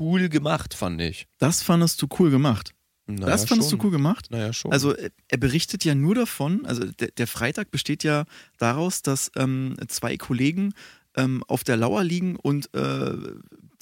[0.00, 1.26] cool gemacht, fand ich.
[1.38, 2.72] das fandest du cool gemacht.
[3.16, 3.78] Naja, das fandest schon.
[3.78, 4.28] du cool gemacht?
[4.30, 4.72] Naja, schon.
[4.72, 8.24] Also äh, er berichtet ja nur davon, also der, der Freitag besteht ja
[8.58, 10.74] daraus, dass ähm, zwei Kollegen
[11.16, 13.12] ähm, auf der Lauer liegen und äh,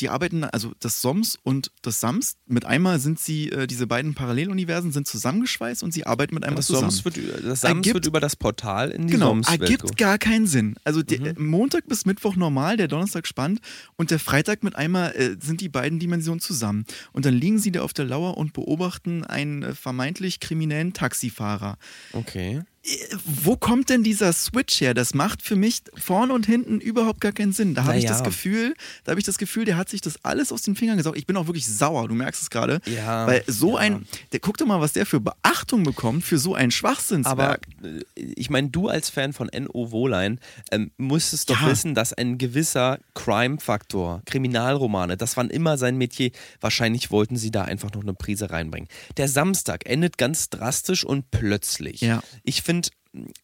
[0.01, 4.15] die arbeiten, also das SOMS und das SAMS, mit einmal sind sie, äh, diese beiden
[4.15, 6.91] Paralleluniversen sind zusammengeschweißt und sie arbeiten mit einmal das zusammen.
[6.91, 9.95] Soms, wird, das Sams Ergibt- wird über das Portal in die Genau, Soms-Welt ergibt ge-
[9.97, 10.77] gar keinen Sinn.
[10.85, 11.47] Also der, Mhm.
[11.49, 13.61] Montag bis Mittwoch normal, der Donnerstag spannend
[13.97, 16.85] und der Freitag mit einmal äh, sind die beiden Dimensionen zusammen.
[17.13, 21.77] Und dann liegen sie da auf der Lauer und beobachten einen äh, vermeintlich kriminellen Taxifahrer.
[22.13, 22.63] Okay.
[22.85, 24.95] Äh, Wo kommt denn dieser Switch her?
[24.95, 27.75] Das macht für mich vorne und hinten überhaupt gar keinen Sinn.
[27.75, 28.17] Da habe ich Naja.
[28.17, 28.75] das Gefühl,
[29.05, 31.17] da habe ich das Gefühl, der hat sich das alles aus den Fingern gesaugt.
[31.19, 32.81] Ich bin auch wirklich sauer, du merkst es gerade.
[32.87, 33.79] Ja, Weil so ja.
[33.79, 37.67] ein, der guck doch mal, was der für Beachtung bekommt für so ein Schwachsinnswerk.
[37.79, 39.91] Aber äh, ich meine, du als Fan von N.O.
[39.91, 41.69] Wohlein ähm, musstest doch Ja.
[41.69, 46.31] wissen, dass ein gewisser Crime-Faktor, Kriminalromane, das waren immer sein Metier.
[46.61, 48.89] Wahrscheinlich wollten sie da einfach noch eine Prise reinbringen.
[49.17, 52.01] Der Samstag endet ganz drastisch und plötzlich.
[52.01, 52.23] Ja.
[52.43, 52.89] Ich finde,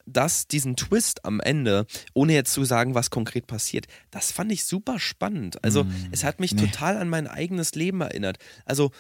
[0.07, 4.65] dass diesen Twist am Ende, ohne jetzt zu sagen, was konkret passiert, das fand ich
[4.65, 5.63] super spannend.
[5.65, 6.67] Also es hat mich Mm, nee.
[6.67, 8.39] total an mein eigenes Leben erinnert.
[8.67, 8.91] Also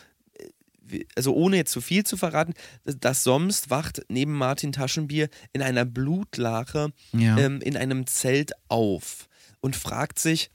[0.86, 2.52] wie- also ohne jetzt zu viel zu verraten,
[2.84, 7.38] das Soms wacht neben Martin Taschenbier in einer Blutlache Ja.
[7.38, 9.28] ähm, in einem Zelt auf
[9.60, 10.50] und fragt sich,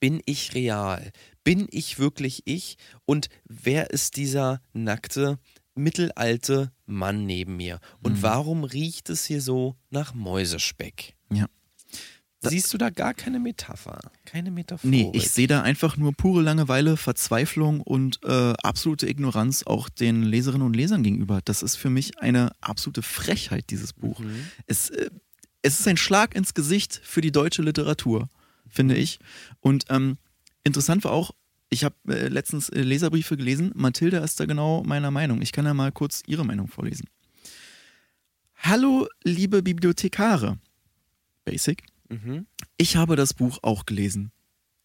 [0.00, 1.10] bin ich real?
[1.44, 2.76] Bin ich wirklich ich?
[3.04, 5.38] Und wer ist dieser nackte,
[5.76, 7.78] mittelalte Mann neben mir?
[8.02, 8.22] Und Mhm.
[8.22, 11.14] warum riecht es hier so nach Mäusespeck?
[11.32, 11.46] Ja.
[12.42, 13.98] Siehst du da gar keine Metapher?
[14.24, 14.86] Keine Metapher?
[14.86, 20.22] Nee, ich sehe da einfach nur pure Langeweile, Verzweiflung und äh, absolute Ignoranz auch den
[20.22, 21.40] Leserinnen und Lesern gegenüber.
[21.44, 24.20] Das ist für mich eine absolute Frechheit, dieses Buch.
[24.20, 24.46] Mhm.
[24.66, 25.10] Es, äh,
[25.62, 28.28] es ist ein Schlag ins Gesicht für die deutsche Literatur,
[28.68, 29.18] finde ich.
[29.58, 30.16] Und ähm,
[30.62, 31.32] interessant war auch,
[31.68, 33.72] ich habe äh, letztens äh, Leserbriefe gelesen.
[33.74, 35.42] Mathilda ist da genau meiner Meinung.
[35.42, 37.06] Ich kann ja mal kurz ihre Meinung vorlesen.
[38.56, 40.58] Hallo, liebe Bibliothekare.
[41.44, 41.82] Basic.
[42.08, 42.46] Mhm.
[42.76, 44.32] Ich habe das Buch auch gelesen.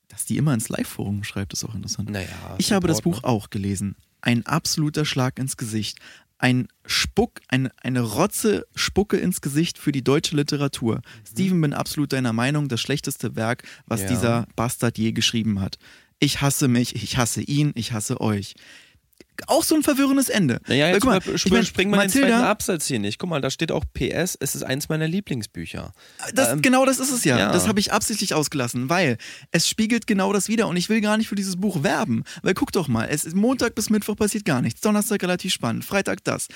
[0.08, 2.10] Dass die immer ins Live-Forum schreibt, ist auch interessant.
[2.10, 2.28] Naja.
[2.58, 3.96] Ich habe das Buch auch gelesen.
[4.20, 6.00] Ein absoluter Schlag ins Gesicht.
[6.38, 11.02] Ein Spuck, eine, eine Rotze Spucke ins Gesicht für die deutsche Literatur.
[11.26, 14.08] Steven, bin absolut deiner Meinung, das schlechteste Werk, was Ja.
[14.10, 15.78] dieser Bastard je geschrieben hat.
[16.24, 18.54] Ich hasse mich, ich hasse ihn, ich hasse euch.
[19.48, 20.60] Auch so ein verwirrendes Ende.
[20.68, 23.18] Naja, Weil, jetzt guck mal, ich mein, spring mal den Mathilda- zweiten Absatz hier nicht.
[23.18, 25.94] Guck mal, da steht auch PS, es ist eins meiner Lieblingsbücher.
[26.36, 27.40] Das, Ähm, genau das ist es ja.
[27.40, 27.52] ja.
[27.52, 29.18] Das habe ich absichtlich ausgelassen, weil
[29.52, 32.24] es spiegelt genau das wieder und ich will gar nicht für dieses Buch werben.
[32.44, 35.86] Weil guck doch mal, es ist Montag bis Mittwoch passiert gar nichts, Donnerstag relativ spannend,
[35.86, 36.48] Freitag das.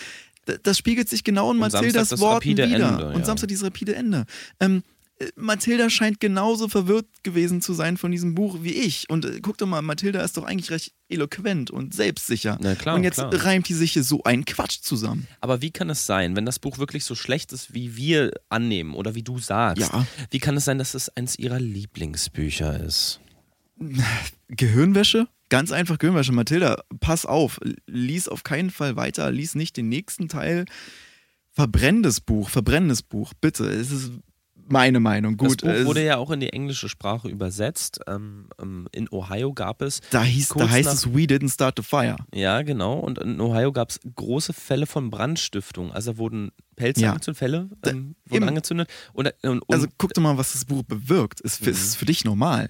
[0.61, 2.65] Das spiegelt sich genau in Und Mathildas das Worten wieder.
[2.65, 3.25] Ende, und ja.
[3.25, 4.25] Samstag dieses rapide Ende.
[4.59, 4.94] Ähm, äh,
[5.37, 9.09] Mathilda scheint genauso verwirrt gewesen zu sein von diesem Buch wie ich.
[9.09, 12.57] Und äh, guck doch mal, Mathilda ist doch eigentlich recht eloquent und selbstsicher.
[12.61, 13.33] Na klar, und jetzt klar.
[13.33, 15.27] reimt die sich hier so einen Quatsch zusammen.
[15.39, 18.93] Aber wie kann es sein, wenn das Buch wirklich so schlecht ist, wie wir annehmen
[18.93, 20.05] oder wie du sagst, Ja.
[20.31, 23.21] wie kann es sein, dass es eins ihrer Lieblingsbücher ist?
[24.49, 25.27] Gehirnwäsche?
[25.49, 26.31] Ganz einfach Gehirnwäsche.
[26.33, 27.59] Mathilda, pass auf.
[27.87, 29.31] Lies auf keinen Fall weiter.
[29.31, 30.65] Lies nicht den nächsten Teil.
[31.51, 32.49] Verbrenn das Buch.
[32.49, 33.33] Verbrenn das Buch.
[33.39, 33.65] Bitte.
[33.69, 34.11] Es ist
[34.67, 35.37] meine Meinung.
[35.37, 35.63] Gut.
[35.63, 37.99] das Buch wurde ja auch in die englische Sprache übersetzt.
[38.07, 41.75] Ähm, ähm, in Ohio gab es, da, hieß, da heißt nach- es We didn't start
[41.77, 42.17] the fire.
[42.33, 45.91] ja genau, und in Ohio gab es große Fälle von Brandstiftung.
[45.91, 47.11] Also wurden Pelze Ja.
[47.11, 48.47] angezündet, Fälle ähm, wurden eben.
[48.49, 48.89] angezündet.
[49.13, 51.39] Und, und, und Also guck doch mal, was das Buch bewirkt.
[51.39, 52.69] Ist, für, ist es für dich normal?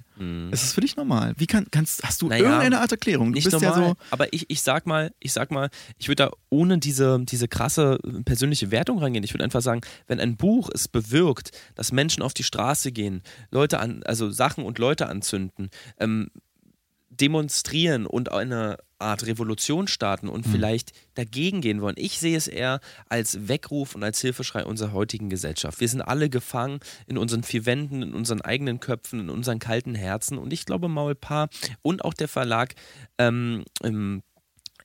[0.52, 1.34] Ist es für dich normal?
[1.38, 3.30] Wie kann, kannst, hast du Naja, irgendeine Art Erklärung?
[3.30, 3.96] Du nicht bist normal, ja so.
[4.12, 7.98] aber ich, ich sag mal, ich sag mal, ich würde da ohne diese, diese krasse
[8.26, 9.24] persönliche Wertung reingehen.
[9.24, 13.22] Ich würde einfach sagen, wenn ein Buch es bewirkt, dass Menschen auf die Straße gehen,
[13.52, 15.70] Leute an, also Sachen und Leute anzünden,
[16.00, 16.30] ähm,
[17.10, 21.96] demonstrieren und eine Art Revolution starten und vielleicht dagegen gehen wollen.
[21.98, 22.80] Ich sehe es eher
[23.10, 25.80] als Weckruf und als Hilfeschrei unserer heutigen Gesellschaft.
[25.80, 29.96] Wir sind alle gefangen in unseren vier Wänden, in unseren eigenen Köpfen, in unseren kalten
[29.96, 30.38] Herzen.
[30.38, 31.50] Und ich glaube, Maulpaar
[31.82, 32.76] und auch der Verlag
[33.18, 33.64] ähm,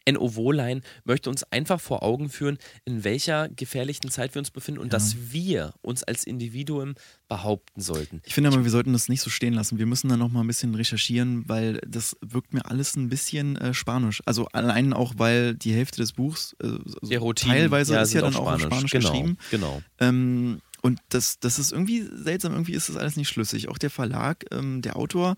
[0.09, 4.80] NO Wohlein möchte uns einfach vor Augen führen, in welcher gefährlichen Zeit wir uns befinden
[4.80, 6.94] und dass wir uns als Individuum
[7.28, 8.20] behaupten sollten.
[8.24, 9.78] Ich finde aber, wir sollten das nicht so stehen lassen.
[9.78, 13.57] Wir müssen da noch mal ein bisschen recherchieren, weil das wirkt mir alles ein bisschen
[13.57, 14.22] äh, spanisch.
[14.26, 18.30] Also allein auch, weil die Hälfte des Buchs äh, so Routine, teilweise ist sind ja
[18.30, 19.38] dann auch auf Spanisch genau, geschrieben.
[19.51, 19.82] Genau.
[19.98, 23.68] Ähm, und das, das ist irgendwie seltsam, irgendwie ist das alles nicht schlüssig.
[23.68, 25.36] Auch der Verlag, ähm, der Autor,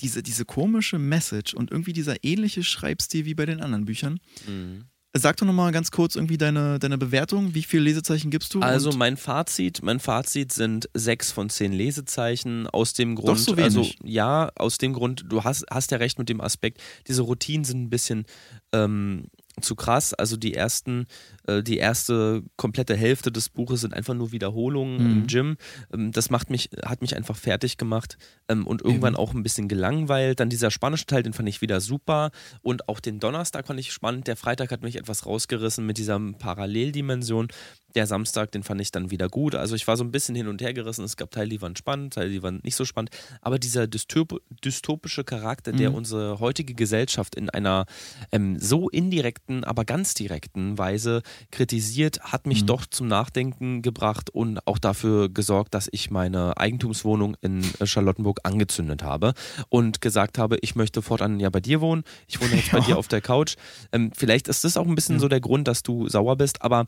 [0.00, 4.18] diese, diese komische Message und irgendwie dieser ähnliche Schreibstil wie bei den anderen Büchern.
[4.46, 4.84] Mhm.
[5.16, 7.54] Sag doch nochmal ganz kurz irgendwie deine, deine Bewertung.
[7.54, 8.60] Wie viele Lesezeichen gibst du?
[8.60, 13.64] Also mein Fazit, mein Fazit sind sechs von zehn Lesezeichen aus dem Grund, so wenig.
[13.64, 17.64] also ja, aus dem Grund, du hast, hast ja recht mit dem Aspekt, diese Routinen
[17.64, 18.24] sind ein bisschen
[18.72, 19.28] ähm,
[19.60, 20.14] zu krass.
[20.14, 21.06] Also die ersten,
[21.46, 25.10] äh, die erste komplette Hälfte des Buches sind einfach nur Wiederholungen Mhm.
[25.12, 25.56] im Gym.
[25.92, 29.68] Ähm, das macht mich, hat mich einfach fertig gemacht ähm, und irgendwann auch ein bisschen
[29.68, 30.40] gelangweilt.
[30.40, 32.30] Dann dieser spanische Teil, den fand ich wieder super.
[32.62, 34.26] Und auch den Donnerstag fand ich spannend.
[34.26, 37.48] Der Freitag hat mich etwas rausgerissen mit dieser Paralleldimension.
[37.94, 39.54] Der Samstag, den fand ich dann wieder gut.
[39.54, 41.04] Also ich war so ein bisschen hin und her gerissen.
[41.04, 43.10] Es gab Teile, die waren spannend, Teile, die waren nicht so spannend.
[43.40, 45.96] Aber dieser dystop dystopische Charakter, der Mhm.
[45.96, 47.86] unsere heutige Gesellschaft in einer
[48.32, 52.66] ähm, so indirekten, aber ganz direkten Weise kritisiert, hat mich Mhm.
[52.66, 58.40] doch zum Nachdenken gebracht und auch dafür gesorgt, dass ich meine Eigentumswohnung in äh, Charlottenburg
[58.42, 59.34] angezündet habe
[59.68, 62.02] und gesagt habe, ich möchte fortan ja bei dir wohnen.
[62.26, 62.84] Ich wohne jetzt bei Ja.
[62.94, 63.54] dir auf der Couch.
[63.92, 66.86] Ähm, vielleicht ist das auch ein bisschen so der Grund, dass du sauer bist, aber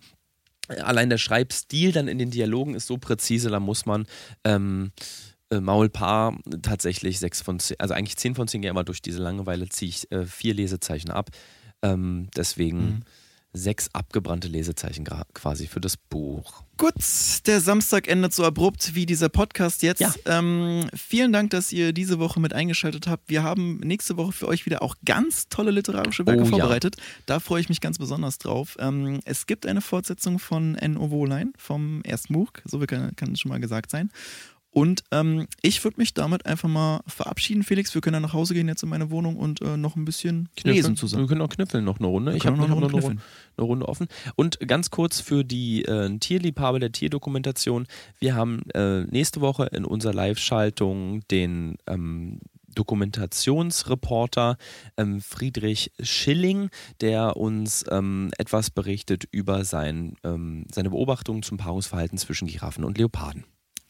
[0.69, 4.07] allein der Schreibstil dann in den Dialogen ist so präzise, da muss man
[4.45, 4.93] ähm,
[5.51, 9.23] äh, Maulpaar tatsächlich sechs von zehn, also eigentlich zehn von zehn, ja immer durch diese
[9.23, 11.31] Langeweile ziehe ich äh, vier Lesezeichen ab.
[11.83, 13.03] Ähm, deswegen Mhm.
[13.57, 15.05] Sechs abgebrannte Lesezeichen
[15.35, 16.63] quasi für das Buch.
[16.77, 16.95] Gut,
[17.47, 20.01] der Samstag endet so abrupt wie dieser Podcast jetzt.
[20.01, 20.15] Ja.
[20.27, 23.31] Ähm, vielen Dank, dass ihr diese Woche mit eingeschaltet habt.
[23.31, 26.51] Wir haben nächste Woche für euch wieder auch ganz tolle literarische Werke Oh, ja.
[26.51, 26.97] vorbereitet.
[27.25, 28.77] Da freue ich mich ganz besonders drauf.
[28.79, 31.11] Ähm, es gibt eine Fortsetzung von N.O.
[31.11, 34.11] Wohlein vom ersten Buch, so kann, kann schon mal gesagt sein.
[34.77, 37.95] Und ähm, ich würde mich damit einfach mal verabschieden, Felix.
[37.95, 40.51] Wir können dann nach Hause gehen jetzt in meine Wohnung und äh, noch ein bisschen
[40.64, 41.22] lesen zusammen.
[41.22, 42.33] Wir können auch knüffeln noch eine Runde.
[42.33, 43.22] Wir Ich habe noch noch eine, eine Runde, Runde
[43.57, 44.07] eine Runde offen.
[44.35, 47.87] Und ganz kurz für die äh, Tierliebhaber der Tierdokumentation.
[48.18, 52.41] Wir haben äh, nächste Woche in unserer Live-Schaltung den ähm,
[52.74, 54.59] Dokumentationsreporter
[54.99, 56.68] ähm, Friedrich Schilling,
[57.01, 62.99] der uns ähm, etwas berichtet über sein, ähm, seine Beobachtungen zum Paarungsverhalten zwischen Giraffen und
[62.99, 63.45] Leoparden.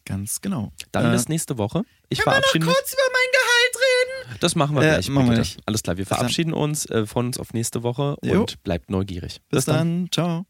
[0.07, 0.73] Ganz genau.
[0.93, 1.83] Dann Äh, bis nächste Woche.
[2.09, 2.75] Ich Können wir noch verabschiede mich.
[2.75, 4.39] kurz über mein Gehalt reden?
[4.41, 5.09] Das machen wir Äh, gleich.
[5.11, 5.45] machen wir.
[5.67, 6.19] Alles klar, wir Bis dann.
[6.19, 8.41] verabschieden uns, äh, freuen uns auf nächste Woche Jo.
[8.41, 9.41] und bleibt neugierig.
[9.51, 10.09] Bis, dann.
[10.13, 10.47] Ciao.